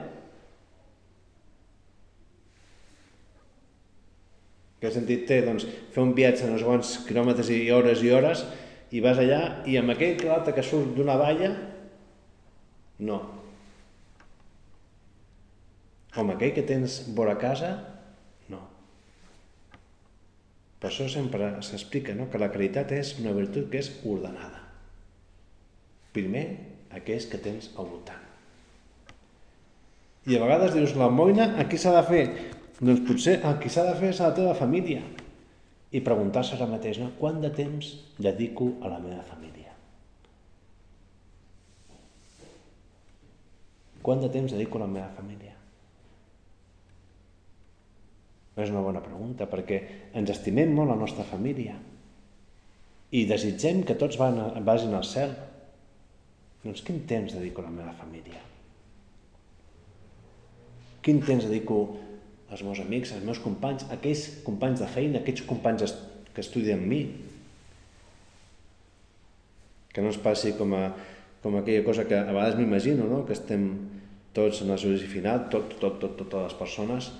Què 4.78 4.92
sentit 4.94 5.26
té? 5.26 5.40
Doncs 5.46 5.66
fer 5.94 6.02
un 6.04 6.14
viatge 6.14 6.46
en 6.46 6.54
uns 6.54 6.64
quants 6.66 6.94
quilòmetres 7.08 7.50
i 7.50 7.64
hores 7.74 8.02
i 8.04 8.12
hores 8.14 8.44
i 8.94 9.02
vas 9.04 9.18
allà 9.20 9.40
i 9.68 9.76
amb 9.76 9.92
aquell 9.92 10.16
que 10.20 10.54
que 10.54 10.64
surt 10.64 10.94
d'una 10.96 11.18
valla, 11.20 11.50
no. 12.98 13.18
O 16.16 16.22
amb 16.22 16.34
aquell 16.34 16.54
que 16.56 16.64
tens 16.66 17.02
vora 17.14 17.36
casa, 17.38 17.72
no. 18.48 18.62
Per 20.80 20.88
això 20.88 21.08
sempre 21.10 21.50
s'explica 21.62 22.14
no? 22.14 22.30
que 22.30 22.40
la 22.40 22.50
caritat 22.54 22.94
és 22.96 23.16
una 23.20 23.34
virtut 23.36 23.68
que 23.70 23.82
és 23.82 23.92
ordenada. 24.04 24.64
Primer, 26.14 26.46
aquells 26.90 27.28
que 27.30 27.38
tens 27.42 27.70
al 27.76 27.90
voltant. 27.90 28.24
I 30.28 30.36
a 30.36 30.42
vegades 30.42 30.74
dius, 30.74 30.96
la 30.98 31.10
moina, 31.12 31.52
a 31.60 31.68
qui 31.68 31.78
s'ha 31.80 31.92
de 31.94 32.04
fer? 32.08 32.24
Doncs 32.78 33.02
potser 33.08 33.40
el 33.42 33.56
qui 33.58 33.70
s'ha 33.72 33.84
de 33.88 33.96
fer 33.98 34.12
és 34.12 34.20
a 34.22 34.30
la 34.30 34.36
teva 34.36 34.54
família. 34.54 35.02
I 35.90 36.02
preguntar-se 36.04 36.54
ara 36.54 36.68
mateix, 36.70 37.00
no? 37.02 37.10
quant 37.18 37.40
de 37.42 37.50
temps 37.54 37.94
dedico 38.20 38.74
a 38.84 38.92
la 38.92 39.00
meva 39.02 39.24
família? 39.26 39.72
Quant 44.04 44.22
de 44.22 44.30
temps 44.32 44.52
dedico 44.54 44.78
a 44.78 44.84
la 44.84 44.90
meva 44.92 45.08
família? 45.16 45.54
És 48.58 48.70
una 48.72 48.82
bona 48.82 49.02
pregunta, 49.02 49.46
perquè 49.50 49.78
ens 50.18 50.30
estimem 50.34 50.72
molt 50.74 50.90
la 50.90 50.98
nostra 50.98 51.26
família 51.26 51.76
i 53.14 53.24
desitgem 53.24 53.84
que 53.86 53.96
tots 53.98 54.18
van 54.20 54.38
a, 54.42 54.48
vagin 54.66 54.94
al 54.94 55.06
cel. 55.06 55.32
Doncs 56.64 56.82
quin 56.84 57.04
temps 57.08 57.34
dedico 57.34 57.62
a 57.62 57.68
la 57.68 57.74
meva 57.74 57.94
família? 57.96 58.42
Quin 61.02 61.22
temps 61.24 61.46
dedico 61.46 61.78
als 62.50 62.62
meus 62.64 62.80
amics, 62.80 63.12
als 63.12 63.24
meus 63.24 63.40
companys, 63.44 63.84
aquells 63.92 64.24
companys 64.46 64.80
de 64.80 64.88
feina, 64.88 65.20
aquells 65.20 65.44
companys 65.48 65.94
que 66.34 66.44
estudien 66.44 66.80
amb 66.80 66.90
mi? 66.90 67.02
Que 69.92 70.04
no 70.04 70.12
ens 70.12 70.20
passi 70.22 70.54
com, 70.56 70.72
a, 70.76 70.88
com 71.42 71.58
aquella 71.58 71.84
cosa 71.84 72.06
que 72.08 72.16
a 72.16 72.26
vegades 72.28 72.56
m'imagino, 72.58 73.08
no? 73.10 73.24
que 73.28 73.36
estem 73.36 73.68
tots 74.36 74.62
en 74.62 74.72
el 74.72 74.80
judici 74.80 75.08
final, 75.10 75.48
tot, 75.52 75.74
tot, 75.80 75.98
tot, 76.00 76.14
totes 76.20 76.46
les 76.46 76.56
persones, 76.58 77.10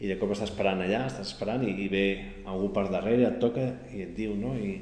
i 0.00 0.08
de 0.08 0.16
cop 0.16 0.32
estàs 0.32 0.48
esperant 0.48 0.80
allà, 0.80 1.02
estàs 1.10 1.34
esperant 1.34 1.64
i, 1.66 1.74
i 1.84 1.88
ve 1.92 2.04
algú 2.48 2.70
per 2.72 2.86
darrere, 2.88 3.26
et 3.28 3.40
toca 3.42 3.66
i 3.92 4.06
et 4.06 4.14
diu, 4.16 4.32
no? 4.38 4.54
I, 4.56 4.78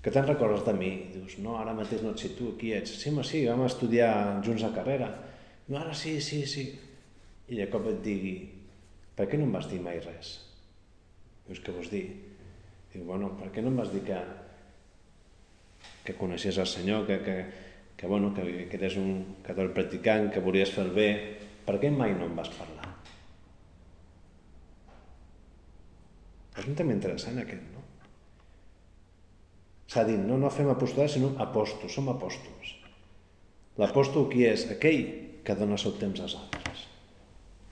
que 0.00 0.12
te'n 0.14 0.28
recordes 0.28 0.62
de 0.64 0.72
mi? 0.76 0.92
I 1.10 1.18
dius, 1.18 1.36
no, 1.44 1.58
ara 1.60 1.74
mateix 1.76 2.04
no 2.04 2.14
et 2.14 2.22
sé 2.22 2.30
tu, 2.38 2.54
qui 2.60 2.70
ets? 2.76 2.94
Sí, 3.02 3.12
ma, 3.12 3.24
sí, 3.26 3.42
vam 3.44 3.66
estudiar 3.66 4.12
junts 4.46 4.64
a 4.64 4.70
carrera. 4.72 5.10
No, 5.66 5.80
ara 5.80 5.92
sí, 5.98 6.14
sí, 6.24 6.44
sí. 6.48 6.70
I 7.50 7.58
de 7.58 7.66
cop 7.72 7.88
et 7.90 7.98
digui, 8.04 8.36
per 9.16 9.28
què 9.30 9.38
no 9.40 9.46
em 9.48 9.54
vas 9.56 9.68
dir 9.70 9.80
mai 9.82 10.00
res? 10.04 10.36
Dius, 11.46 11.62
què 11.64 11.72
vols 11.74 11.88
dir? 11.92 12.04
Diu, 12.92 13.04
bueno, 13.08 13.32
per 13.38 13.52
què 13.54 13.64
no 13.64 13.72
em 13.72 13.80
vas 13.80 13.92
dir 13.92 14.02
que, 14.06 14.18
que 16.04 16.16
coneixies 16.18 16.58
el 16.62 16.68
Senyor, 16.70 17.06
que, 17.08 17.18
que, 17.24 17.36
que, 17.96 18.10
bueno, 18.10 18.32
que, 18.36 18.66
que 18.70 18.78
eres 18.80 18.98
un 19.00 19.40
catòlic 19.46 19.74
practicant, 19.76 20.30
que 20.34 20.44
volies 20.44 20.74
fer 20.74 20.84
el 20.84 20.92
bé? 20.96 21.08
Per 21.66 21.78
què 21.82 21.90
mai 21.90 22.14
no 22.14 22.28
em 22.28 22.36
vas 22.38 22.52
parlar? 22.54 22.92
És 26.56 26.64
un 26.64 26.76
tema 26.76 26.94
interessant 26.96 27.40
aquest, 27.40 27.64
no? 27.74 27.82
S'ha 29.92 30.04
dit, 30.08 30.18
no, 30.18 30.38
no 30.40 30.50
fem 30.50 30.68
apostolat, 30.72 31.12
sinó 31.12 31.30
apòstols, 31.42 31.94
som 31.94 32.08
apòstols. 32.12 32.72
L'apòstol 33.80 34.26
qui 34.32 34.46
és? 34.48 34.64
Aquell 34.72 35.02
que 35.46 35.54
dona 35.54 35.76
el 35.76 35.82
seu 35.82 35.94
temps 36.00 36.22
als 36.24 36.34
altres, 36.38 36.86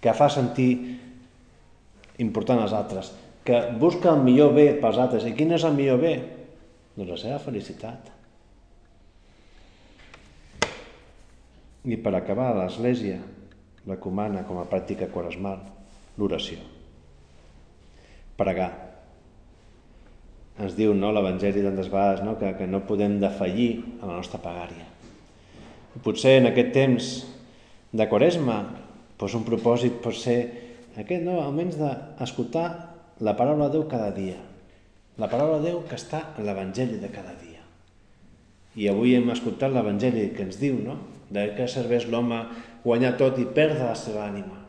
que 0.05 0.13
fa 0.15 0.29
sentir 0.31 0.71
important 2.23 2.63
als 2.63 2.75
altres, 2.77 3.13
que 3.45 3.61
busca 3.81 4.13
el 4.15 4.23
millor 4.25 4.55
bé 4.57 4.71
pels 4.81 4.99
altres. 5.01 5.27
I 5.27 5.35
quin 5.37 5.53
és 5.57 5.65
el 5.67 5.75
millor 5.77 6.01
bé? 6.03 6.15
Doncs 6.95 7.11
la 7.11 7.21
seva 7.21 7.41
felicitat. 7.43 8.13
I 11.85 11.99
per 12.01 12.15
acabar, 12.17 12.55
l'Església 12.57 13.19
recomana 13.85 14.47
com 14.49 14.63
a 14.63 14.69
pràctica 14.71 15.11
quaresmal 15.13 15.61
l'oració 16.17 16.63
pregar. 18.39 18.71
Ens 20.59 20.77
diu 20.79 20.95
no, 20.95 21.11
l'Evangeli 21.15 21.63
tantes 21.65 21.91
vegades 21.91 22.23
no, 22.27 22.37
que, 22.39 22.53
que 22.59 22.67
no 22.71 22.85
podem 22.87 23.19
defallir 23.23 23.71
a 24.01 24.09
la 24.09 24.19
nostra 24.19 24.41
pregària. 24.43 24.87
I 25.95 26.03
potser 26.03 26.39
en 26.41 26.51
aquest 26.51 26.73
temps 26.75 27.11
de 27.95 28.07
Quaresma 28.11 28.61
doncs 29.19 29.37
un 29.39 29.47
propòsit 29.47 30.01
pot 30.03 30.17
ser 30.19 30.39
aquest, 31.03 31.25
no, 31.27 31.41
almenys 31.43 31.79
d'escoltar 31.81 32.67
la 33.25 33.35
paraula 33.39 33.69
de 33.69 33.79
Déu 33.79 33.89
cada 33.91 34.11
dia. 34.15 34.37
La 35.19 35.29
paraula 35.31 35.59
de 35.59 35.71
Déu 35.71 35.83
que 35.89 35.99
està 35.99 36.21
en 36.39 36.47
l'Evangeli 36.47 37.01
de 37.03 37.11
cada 37.15 37.35
dia. 37.41 37.63
I 38.75 38.89
avui 38.91 39.15
hem 39.15 39.31
escoltat 39.31 39.73
l'Evangeli 39.75 40.29
que 40.35 40.47
ens 40.47 40.59
diu 40.59 40.79
no? 40.83 40.99
de 41.35 41.49
què 41.57 41.67
serveix 41.71 42.07
l'home 42.11 42.41
guanyar 42.85 43.15
tot 43.19 43.39
i 43.39 43.47
perdre 43.47 43.87
la 43.87 43.99
seva 43.99 44.27
ànima. 44.27 44.61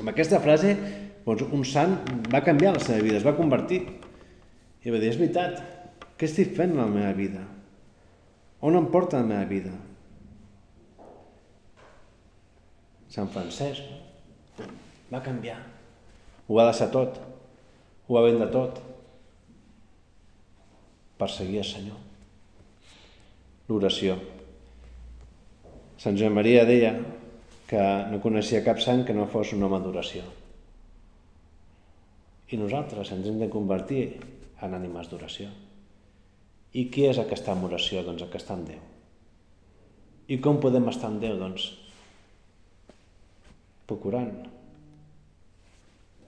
Amb 0.00 0.12
aquesta 0.12 0.40
frase 0.40 0.74
doncs 1.26 1.44
un 1.52 1.64
sant 1.68 1.96
va 2.32 2.44
canviar 2.44 2.74
la 2.76 2.82
seva 2.84 3.02
vida, 3.04 3.18
es 3.20 3.26
va 3.26 3.36
convertir. 3.36 3.82
I 4.80 4.92
va 4.92 5.00
dir, 5.00 5.10
és 5.12 5.18
veritat, 5.20 5.60
què 6.16 6.28
estic 6.28 6.54
fent 6.56 6.72
en 6.72 6.80
la 6.80 6.88
meva 6.88 7.12
vida? 7.16 7.44
On 8.64 8.76
em 8.76 8.86
porta 8.92 9.20
la 9.20 9.28
meva 9.28 9.44
vida? 9.48 9.72
Sant 13.10 13.28
Francesc 13.32 14.09
va 15.10 15.22
canviar. 15.24 15.58
Ho 16.48 16.56
va 16.58 16.68
deixar 16.70 16.90
tot. 16.94 17.18
Ho 18.08 18.16
va 18.16 18.26
vendre 18.26 18.48
tot 18.50 18.80
per 21.20 21.28
seguir 21.30 21.60
el 21.60 21.68
Senyor. 21.68 21.98
L'oració. 23.68 24.16
Sant 26.00 26.16
Joan 26.18 26.34
Maria 26.34 26.64
deia 26.66 26.94
que 27.70 27.82
no 28.10 28.18
coneixia 28.24 28.64
cap 28.66 28.80
sant 28.82 29.04
que 29.06 29.14
no 29.14 29.28
fos 29.30 29.52
un 29.54 29.62
home 29.62 29.78
d'oració. 29.84 30.24
I 32.50 32.58
nosaltres 32.58 33.12
ens 33.14 33.28
hem 33.30 33.38
de 33.38 33.50
convertir 33.52 34.04
en 34.64 34.74
ànimes 34.74 35.10
d'oració. 35.10 35.50
I 36.74 36.86
qui 36.90 37.04
és 37.06 37.18
el 37.18 37.28
que 37.28 37.38
està 37.38 37.54
en 37.54 37.62
oració? 37.66 38.02
Doncs 38.06 38.24
el 38.24 38.30
que 38.32 38.40
està 38.40 38.56
en 38.58 38.64
Déu. 38.66 38.80
I 40.30 40.38
com 40.42 40.58
podem 40.62 40.88
estar 40.90 41.10
en 41.12 41.20
Déu? 41.22 41.36
Doncs 41.38 41.68
procurant 43.90 44.32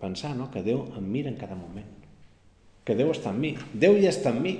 pensar 0.02 0.34
no? 0.34 0.50
que 0.50 0.64
Déu 0.66 0.82
em 0.98 1.06
mira 1.06 1.30
en 1.30 1.38
cada 1.38 1.54
moment. 1.54 1.86
Que 2.82 2.98
Déu 2.98 3.12
està 3.14 3.30
en 3.30 3.38
mi. 3.38 3.54
Déu 3.72 3.94
ja 4.02 4.10
està 4.10 4.34
en 4.34 4.42
mi. 4.42 4.56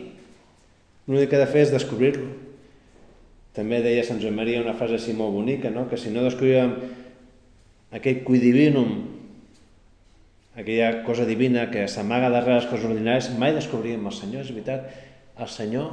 L'únic 1.11 1.33
que 1.33 1.37
he 1.41 1.43
de 1.43 1.51
fer 1.51 1.67
és 1.67 1.75
descobrir-lo. 1.75 2.31
També 3.53 3.83
deia 3.85 4.05
Sant 4.07 4.23
Joan 4.23 4.39
Maria 4.39 4.63
una 4.63 4.77
frase 4.79 4.97
així 4.97 5.13
molt 5.17 5.35
bonica, 5.35 5.73
no? 5.75 5.89
que 5.91 5.99
si 6.01 6.15
no 6.15 6.23
descobríem 6.25 6.77
aquell 7.93 8.23
cui 8.25 8.41
divinum 8.41 8.95
aquella 10.57 11.03
cosa 11.05 11.27
divina 11.29 11.67
que 11.73 11.85
s'amaga 11.89 12.31
darrere 12.33 12.61
les 12.61 12.71
coses 12.71 12.89
ordinàries, 12.89 13.33
mai 13.41 13.53
descobríem 13.57 14.07
el 14.09 14.17
Senyor, 14.17 14.47
és 14.47 14.55
veritat. 14.55 14.89
El 15.37 15.49
Senyor 15.53 15.93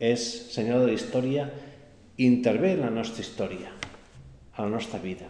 és 0.00 0.24
Senyor 0.54 0.84
de 0.84 0.92
la 0.92 0.96
història 0.96 1.48
intervé 2.24 2.74
en 2.76 2.84
la 2.86 2.92
nostra 2.94 3.24
història, 3.24 3.72
a 4.54 4.62
la 4.62 4.70
nostra 4.70 5.00
vida. 5.02 5.28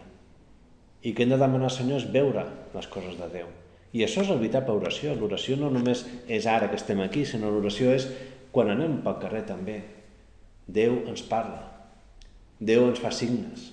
I 1.05 1.13
que 1.13 1.23
hem 1.23 1.35
de 1.35 1.37
demanar 1.37 1.69
al 1.69 1.75
Senyor 1.75 2.01
és 2.01 2.09
veure 2.09 2.47
les 2.73 2.87
coses 2.89 3.17
de 3.19 3.29
Déu. 3.29 3.51
I 3.95 4.01
això 4.03 4.23
és 4.25 4.31
la 4.31 4.39
veritable 4.39 4.73
oració. 4.75 5.13
L'oració 5.15 5.55
no 5.59 5.69
només 5.71 6.03
és 6.27 6.47
ara 6.49 6.67
que 6.71 6.79
estem 6.79 6.99
aquí, 7.03 7.23
sinó 7.25 7.51
l'oració 7.53 7.93
és 7.93 8.09
quan 8.51 8.71
anem 8.73 8.97
pel 9.05 9.19
carrer 9.21 9.45
també. 9.47 9.77
Déu 10.65 11.03
ens 11.05 11.21
parla. 11.29 11.61
Déu 12.59 12.89
ens 12.89 12.99
fa 13.03 13.11
signes. 13.13 13.69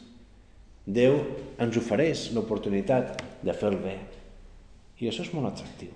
Déu 0.84 1.16
ens 1.62 1.78
ofereix 1.78 2.28
l'oportunitat 2.36 3.22
de 3.42 3.54
fer 3.56 3.70
el 3.72 3.78
bé. 3.82 3.96
I 5.00 5.08
això 5.10 5.24
és 5.24 5.32
molt 5.34 5.48
atractiu. 5.48 5.94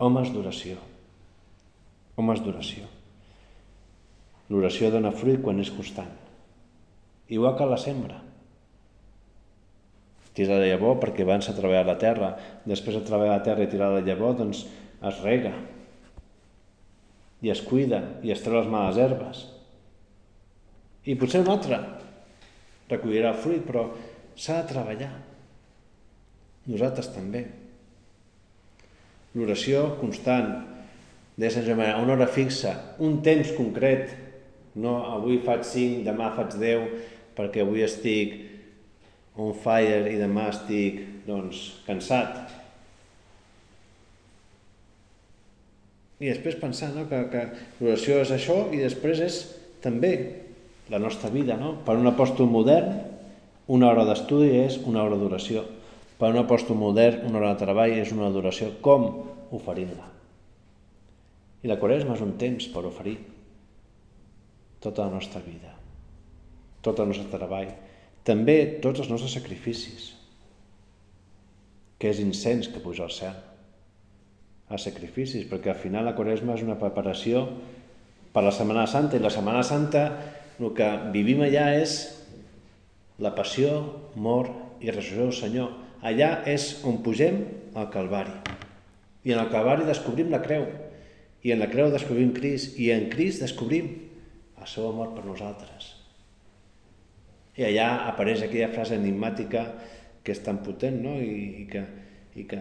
Homes 0.00 0.32
d'oració. 0.34 0.80
Homes 2.20 2.42
d'oració. 2.44 2.88
L'oració 4.50 4.90
dona 4.90 5.14
fruit 5.14 5.40
quan 5.44 5.62
és 5.62 5.70
constant. 5.72 6.10
Igual 7.30 7.56
que 7.56 7.68
la 7.70 7.78
sembra. 7.78 8.18
Tira 10.40 10.56
la 10.56 10.70
llavor 10.70 10.94
perquè 10.96 11.20
abans 11.26 11.44
s'ha 11.44 11.52
treballat 11.52 11.84
la 11.84 11.98
terra, 12.00 12.30
després 12.64 12.94
de 12.96 13.02
treballar 13.04 13.34
la 13.34 13.44
terra 13.44 13.66
i 13.66 13.68
tirar 13.68 13.90
la 13.92 14.00
llavor, 14.00 14.38
doncs 14.38 14.62
es 14.64 15.18
rega 15.20 15.52
i 17.44 17.50
es 17.52 17.60
cuida 17.60 17.98
i 18.24 18.32
es 18.32 18.40
treu 18.40 18.56
les 18.56 18.70
males 18.72 18.96
herbes. 18.96 19.42
I 21.04 21.16
potser 21.20 21.42
un 21.44 21.50
altre 21.52 21.76
recollirà 22.88 23.34
el 23.34 23.42
fruit, 23.44 23.60
però 23.68 23.84
s'ha 24.32 24.62
de 24.62 24.72
treballar 24.72 25.12
nosaltres 26.72 27.12
també. 27.12 27.44
L'oració 29.36 29.90
constant, 30.00 30.54
de 31.36 31.52
Sant 31.52 31.68
Joan 31.68 32.00
una 32.00 32.16
hora 32.16 32.32
fixa, 32.32 32.72
un 33.04 33.20
temps 33.24 33.52
concret, 33.60 34.16
no 34.80 35.02
avui 35.18 35.42
faig 35.44 35.68
5, 35.68 36.00
demà 36.08 36.32
faig 36.32 36.56
10, 36.56 37.02
perquè 37.36 37.60
avui 37.60 37.84
estic 37.84 38.49
on 39.38 39.54
fire 39.54 40.10
i 40.10 40.18
demà 40.18 40.48
estic 40.50 41.00
doncs, 41.26 41.62
cansat. 41.86 42.56
I 46.20 46.28
després 46.28 46.58
pensar 46.60 46.90
no, 46.92 47.06
que, 47.08 47.22
que 47.32 47.46
l'oració 47.80 48.20
és 48.24 48.32
això 48.34 48.62
i 48.74 48.82
després 48.82 49.22
és 49.24 49.40
també 49.80 50.12
la 50.92 51.00
nostra 51.00 51.30
vida. 51.32 51.56
No? 51.56 51.78
Per 51.86 51.96
un 51.96 52.10
apòstol 52.10 52.50
modern, 52.50 52.98
una 53.70 53.88
hora 53.88 54.04
d'estudi 54.08 54.50
és 54.64 54.80
una 54.84 55.04
hora 55.04 55.18
d'oració 55.20 55.64
Per 56.20 56.28
un 56.28 56.36
apòstol 56.36 56.76
modern, 56.76 57.22
una 57.24 57.38
hora 57.38 57.54
de 57.54 57.62
treball 57.62 57.94
és 57.96 58.10
una 58.12 58.26
adoració. 58.28 58.74
Com? 58.84 59.06
Oferint-la. 59.56 60.04
I 61.64 61.70
la 61.70 61.78
quaresma 61.80 62.12
és 62.12 62.20
un 62.20 62.34
temps 62.36 62.66
per 62.74 62.82
oferir 62.84 63.14
tota 64.84 65.06
la 65.06 65.14
nostra 65.14 65.40
vida, 65.44 65.72
tot 66.84 67.00
el 67.00 67.08
nostre 67.08 67.28
treball, 67.32 67.72
també 68.26 68.56
tots 68.84 69.02
els 69.02 69.10
nostres 69.12 69.34
sacrificis, 69.36 70.10
que 72.00 72.10
és 72.10 72.20
incens 72.22 72.68
que 72.72 72.82
puja 72.82 73.04
al 73.06 73.14
cel, 73.14 73.36
els 74.70 74.86
sacrificis, 74.86 75.46
perquè 75.50 75.72
al 75.72 75.80
final 75.80 76.06
la 76.06 76.14
quaresma 76.16 76.54
és 76.54 76.64
una 76.64 76.78
preparació 76.78 77.44
per 78.32 78.44
la 78.46 78.54
Setmana 78.54 78.86
Santa, 78.86 79.18
i 79.18 79.24
la 79.24 79.32
Setmana 79.34 79.64
Santa 79.66 80.04
el 80.60 80.74
que 80.76 80.88
vivim 81.14 81.42
allà 81.42 81.70
és 81.80 81.96
la 83.20 83.32
passió, 83.36 83.72
mort 84.16 84.80
i 84.80 84.90
resurrecció 84.90 85.26
del 85.26 85.36
Senyor. 85.36 85.72
Allà 86.00 86.30
és 86.48 86.70
on 86.88 87.00
pugem 87.04 87.42
al 87.76 87.90
Calvari. 87.92 88.32
I 89.24 89.34
en 89.34 89.42
el 89.42 89.50
Calvari 89.52 89.88
descobrim 89.88 90.30
la 90.32 90.40
creu, 90.44 90.64
i 91.44 91.52
en 91.52 91.60
la 91.60 91.68
creu 91.72 91.90
descobrim 91.92 92.32
Crist, 92.36 92.76
i 92.80 92.90
en 92.94 93.08
Crist 93.12 93.44
descobrim 93.44 93.90
el 94.60 94.68
seu 94.68 94.88
amor 94.88 95.12
per 95.16 95.24
nosaltres. 95.26 95.99
I 97.60 97.66
allà 97.68 97.88
apareix 98.08 98.46
aquella 98.46 98.70
frase 98.72 98.96
enigmàtica 98.96 99.66
que 100.24 100.32
és 100.32 100.40
tan 100.44 100.62
potent 100.64 100.96
no? 101.04 101.18
I, 101.20 101.62
i, 101.62 101.66
que, 101.68 101.82
i 102.40 102.46
que 102.48 102.60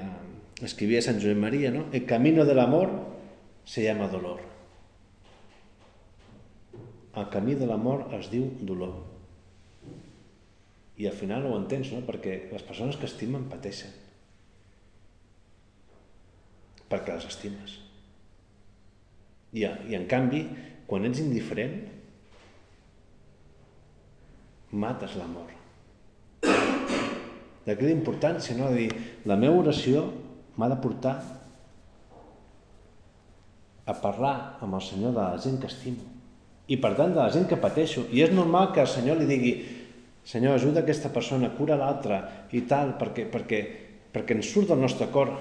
escrivia 0.66 1.02
Sant 1.06 1.22
Josep 1.24 1.40
Maria, 1.40 1.72
no? 1.72 1.86
El 1.96 2.04
camino 2.10 2.44
del 2.46 2.60
amor 2.60 2.92
se 3.64 3.86
llama 3.86 4.10
dolor. 4.12 4.42
El 7.16 7.30
camí 7.32 7.56
de 7.58 7.68
l'amor 7.70 8.08
es 8.18 8.30
diu 8.32 8.48
dolor. 8.66 8.98
I 11.00 11.08
al 11.08 11.16
final 11.16 11.48
ho 11.48 11.56
entens, 11.58 11.92
no? 11.96 12.02
Perquè 12.08 12.50
les 12.52 12.66
persones 12.66 13.00
que 13.00 13.08
estimen 13.08 13.48
pateixen. 13.52 13.94
Perquè 16.90 17.16
les 17.16 17.28
estimes. 17.30 17.78
I, 19.56 19.64
I 19.64 19.96
en 19.98 20.10
canvi, 20.12 20.44
quan 20.90 21.08
ets 21.08 21.22
indiferent, 21.24 21.80
mates 24.72 25.16
l'amor. 25.20 25.50
D'aquí 27.66 27.86
la 27.86 27.96
importància, 27.96 28.56
no? 28.58 28.70
De 28.74 28.86
dir, 28.86 29.10
la 29.30 29.38
meva 29.38 29.60
oració 29.62 30.06
m'ha 30.58 30.70
de 30.72 30.80
portar 30.82 31.18
a 33.90 33.98
parlar 33.98 34.36
amb 34.62 34.78
el 34.78 34.86
Senyor 34.86 35.14
de 35.16 35.22
la 35.22 35.42
gent 35.42 35.60
que 35.62 35.70
estimo 35.70 36.06
i 36.70 36.78
per 36.78 36.94
tant 36.98 37.16
de 37.16 37.22
la 37.22 37.32
gent 37.34 37.48
que 37.50 37.58
pateixo. 37.58 38.06
I 38.14 38.22
és 38.28 38.34
normal 38.34 38.70
que 38.74 38.84
el 38.84 38.90
Senyor 38.90 39.18
li 39.18 39.28
digui 39.30 39.54
Senyor, 40.30 40.60
ajuda 40.60 40.84
aquesta 40.84 41.10
persona, 41.10 41.50
cura 41.58 41.78
l'altra 41.80 42.20
i 42.54 42.62
tal, 42.70 42.92
perquè, 43.00 43.24
perquè, 43.32 43.60
perquè 44.14 44.36
ens 44.38 44.52
surt 44.52 44.70
del 44.70 44.84
nostre 44.84 45.08
cor. 45.10 45.32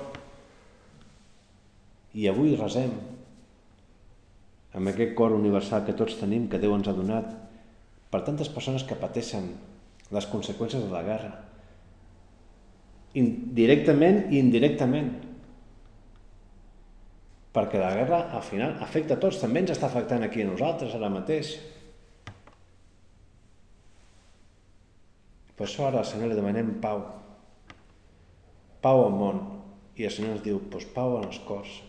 I 2.17 2.29
avui 2.31 2.55
resem 2.57 2.95
amb 4.79 4.88
aquest 4.88 5.12
cor 5.19 5.35
universal 5.37 5.85
que 5.85 5.97
tots 5.99 6.17
tenim, 6.17 6.47
que 6.49 6.61
Déu 6.62 6.73
ens 6.77 6.88
ha 6.88 6.97
donat, 6.97 7.29
per 8.12 8.23
tantes 8.27 8.49
persones 8.53 8.85
que 8.88 8.97
pateixen 8.99 9.51
les 10.14 10.27
conseqüències 10.33 10.85
de 10.85 10.92
la 10.92 11.05
guerra, 11.05 11.33
directament 13.59 14.29
i 14.33 14.38
indirectament, 14.40 15.11
perquè 17.53 17.81
la 17.81 17.94
guerra 17.97 18.21
al 18.37 18.44
final 18.44 18.77
afecta 18.85 19.16
a 19.16 19.21
tots, 19.23 19.40
també 19.42 19.64
ens 19.64 19.75
està 19.75 19.88
afectant 19.88 20.23
aquí 20.25 20.44
a 20.44 20.49
nosaltres 20.49 20.94
ara 20.94 21.11
mateix. 21.11 21.57
Per 25.59 25.66
això 25.66 25.88
ara 25.88 26.05
al 26.05 26.07
Senyor 26.07 26.31
li 26.31 26.38
demanem 26.38 26.77
pau, 26.83 27.03
pau 28.85 29.05
al 29.09 29.14
món, 29.16 29.42
i 29.99 30.07
el 30.07 30.14
Senyor 30.14 30.37
ens 30.37 30.44
diu, 30.44 30.61
doncs 30.71 30.87
pau 30.94 31.18
en 31.18 31.27
els 31.27 31.40
cors, 31.49 31.81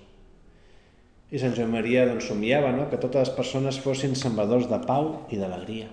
i 1.30 1.38
Sant 1.38 1.54
Joan 1.54 1.70
Maria 1.76 2.08
doncs, 2.10 2.26
somiava 2.32 2.72
no? 2.74 2.88
que 2.90 2.98
totes 2.98 3.28
les 3.28 3.36
persones 3.36 3.78
fossin 3.84 4.16
sembradors 4.18 4.66
de 4.72 4.80
pau 4.88 5.12
i 5.30 5.38
d'alegria. 5.38 5.92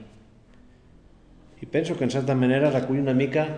I 1.67 1.69
penso 1.75 1.97
que 1.99 2.07
en 2.07 2.15
certa 2.15 2.37
manera 2.39 2.71
recull 2.71 3.03
una 3.03 3.15
mica 3.15 3.49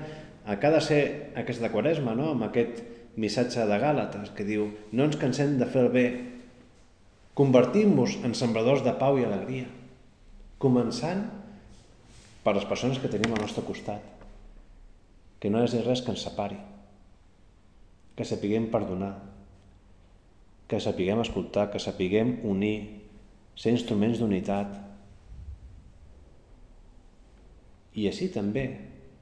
a 0.48 0.56
cada 0.56 0.80
ser 0.80 1.34
aquesta 1.36 1.68
quaresma, 1.68 2.14
no? 2.16 2.32
amb 2.32 2.48
aquest 2.48 2.80
missatge 3.20 3.66
de 3.68 3.78
Gàlates 3.82 4.32
que 4.32 4.46
diu 4.48 4.70
no 4.96 5.04
ens 5.04 5.18
cansem 5.20 5.58
de 5.60 5.68
fer 5.68 5.84
el 5.84 5.92
bé, 5.92 6.06
convertim-nos 7.36 8.16
en 8.24 8.32
sembradors 8.34 8.80
de 8.86 8.94
pau 8.96 9.18
i 9.20 9.26
alegria, 9.28 9.68
començant 10.62 11.26
per 12.42 12.56
les 12.56 12.66
persones 12.70 12.98
que 12.98 13.10
tenim 13.12 13.34
al 13.34 13.44
nostre 13.44 13.66
costat, 13.66 14.00
que 15.38 15.52
no 15.52 15.60
és 15.66 15.76
res 15.84 16.00
que 16.02 16.14
ens 16.14 16.24
separi, 16.24 16.56
que 18.16 18.26
sapiguem 18.26 18.70
perdonar, 18.72 19.12
que 20.68 20.80
sapiguem 20.80 21.20
escoltar, 21.22 21.68
que 21.70 21.80
sapiguem 21.82 22.38
unir, 22.48 23.04
ser 23.58 23.72
instruments 23.74 24.18
d'unitat. 24.20 24.72
I 27.98 28.06
així 28.10 28.28
també 28.30 28.68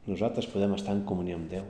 nosaltres 0.06 0.48
podem 0.52 0.74
estar 0.76 0.94
en 0.94 1.04
comunió 1.08 1.38
amb 1.38 1.50
Déu. 1.50 1.66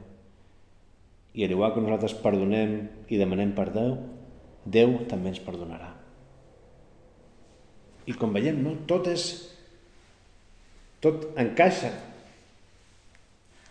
I 1.36 1.44
al 1.44 1.52
igual 1.52 1.74
que 1.74 1.84
nosaltres 1.84 2.16
perdonem 2.22 2.78
i 3.12 3.20
demanem 3.20 3.52
per 3.56 3.68
Déu, 3.74 4.96
també 5.10 5.30
ens 5.30 5.42
perdonarà. 5.44 5.92
I 8.06 8.14
com 8.18 8.34
veiem, 8.34 8.58
no? 8.62 8.74
tot 8.90 9.08
és... 9.10 9.26
tot 11.02 11.28
encaixa. 11.38 11.92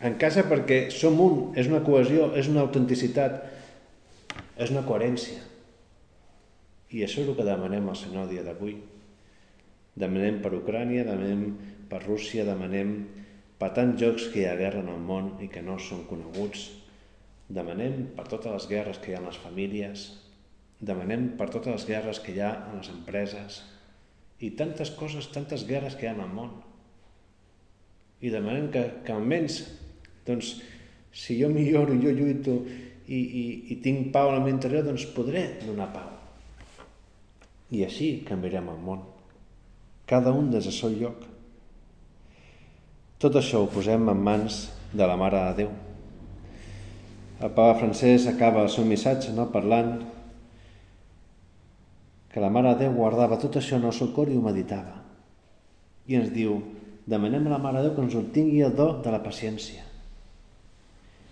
Encaixa 0.06 0.46
perquè 0.50 0.86
som 0.94 1.20
un, 1.24 1.38
és 1.58 1.70
una 1.72 1.82
cohesió, 1.84 2.30
és 2.38 2.50
una 2.52 2.64
autenticitat, 2.66 3.38
és 4.60 4.72
una 4.72 4.86
coherència. 4.88 5.40
I 6.96 7.04
això 7.04 7.24
és 7.24 7.30
el 7.32 7.38
que 7.38 7.48
demanem 7.48 7.88
al 7.90 7.98
Senyor 8.00 8.28
dia 8.32 8.44
d'avui. 8.46 8.76
Demanem 9.96 10.42
per 10.44 10.54
Ucrània, 10.58 11.08
demanem 11.08 11.48
per 11.90 12.04
Rússia, 12.04 12.46
demanem 12.48 12.98
per 13.60 13.72
tants 13.76 14.00
jocs 14.02 14.28
que 14.34 14.42
hi 14.42 14.48
ha 14.50 14.58
guerra 14.60 14.82
en 14.84 14.92
el 14.92 15.02
món 15.02 15.32
i 15.44 15.48
que 15.52 15.64
no 15.64 15.78
són 15.80 16.04
coneguts. 16.10 16.68
Demanem 17.48 18.12
per 18.18 18.28
totes 18.28 18.52
les 18.52 18.68
guerres 18.72 19.00
que 19.02 19.12
hi 19.12 19.16
ha 19.16 19.22
en 19.22 19.30
les 19.30 19.40
famílies, 19.40 20.06
demanem 20.82 21.32
per 21.40 21.48
totes 21.54 21.72
les 21.72 21.86
guerres 21.88 22.20
que 22.20 22.34
hi 22.36 22.42
ha 22.44 22.52
en 22.70 22.80
les 22.80 22.90
empreses 22.92 23.62
i 24.44 24.52
tantes 24.60 24.92
coses, 24.98 25.30
tantes 25.32 25.64
guerres 25.68 25.96
que 25.96 26.08
hi 26.08 26.10
ha 26.12 26.16
en 26.18 26.24
el 26.26 26.34
món. 26.34 26.52
I 28.22 28.32
demanem 28.34 28.68
que, 28.74 28.84
que 29.06 29.14
almenys, 29.14 29.62
doncs, 30.28 30.56
si 31.16 31.38
jo 31.40 31.48
milloro, 31.52 31.96
jo 31.96 32.12
lluito 32.12 32.58
i, 33.08 33.20
i, 33.20 33.46
i 33.72 33.78
tinc 33.84 34.12
pau 34.16 34.34
en 34.34 34.44
meu 34.44 34.52
interior, 34.52 34.84
doncs 34.84 35.08
podré 35.16 35.46
donar 35.64 35.92
pau. 35.94 36.12
I 37.72 37.86
així 37.86 38.10
canviarem 38.28 38.68
el 38.74 38.82
món. 38.84 39.06
Cada 40.10 40.34
un 40.36 40.52
des 40.52 40.68
del 40.68 40.76
seu 40.76 40.92
lloc. 40.94 41.24
Tot 43.20 43.38
això 43.40 43.62
ho 43.64 43.72
posem 43.72 44.10
en 44.12 44.24
mans 44.24 44.66
de 44.92 45.06
la 45.08 45.16
Mare 45.16 45.40
de 45.48 45.54
Déu. 45.62 45.70
El 47.40 47.52
papa 47.52 47.78
francès 47.80 48.28
acaba 48.28 48.64
el 48.66 48.72
seu 48.74 48.84
missatge 48.88 49.32
no, 49.36 49.48
parlant 49.54 49.94
que 52.32 52.44
la 52.44 52.52
Mare 52.52 52.74
de 52.74 52.84
Déu 52.84 52.98
guardava 52.98 53.40
tot 53.40 53.56
això 53.56 53.80
en 53.80 53.88
el 53.88 53.96
seu 53.96 54.12
cor 54.16 54.32
i 54.32 54.36
ho 54.36 54.44
meditava. 54.44 54.98
I 56.12 56.20
ens 56.20 56.34
diu, 56.36 56.58
demanem 57.08 57.48
a 57.48 57.56
la 57.56 57.62
Mare 57.64 57.80
de 57.80 57.88
Déu 57.88 57.96
que 57.96 58.04
ens 58.04 58.18
obtingui 58.20 58.60
el 58.68 58.76
do 58.76 58.90
de 59.06 59.14
la 59.16 59.24
paciència 59.24 59.86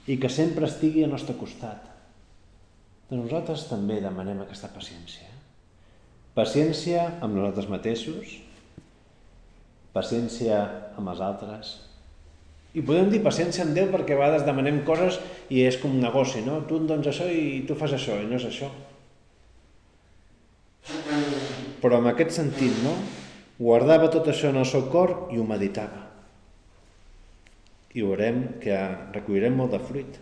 i 0.08 0.18
que 0.20 0.32
sempre 0.32 0.68
estigui 0.68 1.04
al 1.04 1.12
nostre 1.12 1.36
costat. 1.40 1.84
De 3.10 3.20
nosaltres 3.20 3.68
també 3.70 4.00
demanem 4.04 4.42
aquesta 4.44 4.72
paciència. 4.72 5.28
Paciència 6.36 7.06
amb 7.22 7.36
nosaltres 7.36 7.70
mateixos, 7.72 8.40
paciència 9.94 10.60
amb 10.98 11.10
els 11.14 11.22
altres. 11.24 11.74
I 12.74 12.82
podem 12.82 13.12
dir 13.14 13.22
paciència 13.22 13.62
amb 13.66 13.76
Déu 13.78 13.92
perquè 13.94 14.16
a 14.16 14.20
vegades 14.20 14.46
demanem 14.48 14.82
coses 14.88 15.20
i 15.54 15.62
és 15.62 15.78
com 15.78 15.94
un 15.94 16.02
negoci, 16.02 16.42
no? 16.46 16.64
Tu 16.66 16.80
em 16.82 16.88
dones 16.90 17.10
això 17.12 17.28
i 17.30 17.62
tu 17.70 17.78
fas 17.78 17.94
això, 17.94 18.18
i 18.18 18.26
no 18.30 18.40
és 18.40 18.48
això. 18.50 18.72
Però 21.84 22.00
en 22.02 22.10
aquest 22.10 22.34
sentit, 22.40 22.74
no? 22.84 22.96
Guardava 23.60 24.10
tot 24.12 24.28
això 24.32 24.50
en 24.50 24.58
el 24.64 24.66
seu 24.66 24.88
cor 24.90 25.14
i 25.32 25.38
ho 25.38 25.46
meditava. 25.46 26.02
I 27.94 28.02
veurem 28.02 28.40
que 28.64 28.78
recollirem 29.14 29.54
molt 29.60 29.76
de 29.76 29.82
fruit. 29.84 30.18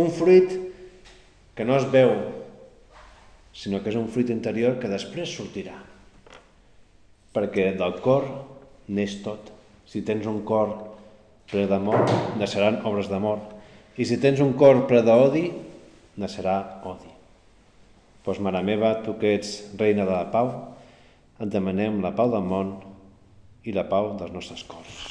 Un 0.00 0.08
fruit 0.08 0.54
que 1.52 1.66
no 1.68 1.76
es 1.76 1.84
veu 1.92 2.14
sinó 3.52 3.82
que 3.82 3.92
és 3.92 3.98
un 4.00 4.08
fruit 4.08 4.32
interior 4.32 4.78
que 4.80 4.88
després 4.88 5.28
sortirà. 5.36 5.76
Perquè 7.36 7.74
del 7.76 7.98
cor 8.00 8.24
neix 8.88 9.20
tot. 9.24 9.50
Si 9.86 10.02
tens 10.06 10.26
un 10.30 10.40
cor 10.48 10.72
ple 11.50 11.66
d'amor, 11.68 12.06
naixeran 12.40 12.80
obres 12.88 13.10
d'amor. 13.12 13.42
I 14.00 14.06
si 14.08 14.18
tens 14.20 14.40
un 14.40 14.54
cor 14.58 14.86
ple 14.88 15.02
d'odi, 15.04 15.48
naixerà 16.16 16.56
odi. 16.88 17.10
Doncs, 18.24 18.38
mare 18.40 18.62
meva, 18.64 18.94
tu 19.04 19.16
que 19.18 19.34
ets 19.36 19.56
reina 19.78 20.06
de 20.06 20.14
la 20.14 20.28
pau, 20.32 20.52
et 21.42 21.50
demanem 21.50 22.00
la 22.04 22.14
pau 22.14 22.30
del 22.32 22.46
món 22.46 22.76
i 23.66 23.74
la 23.74 23.88
pau 23.90 24.14
dels 24.18 24.32
nostres 24.34 24.62
cors. 24.68 25.02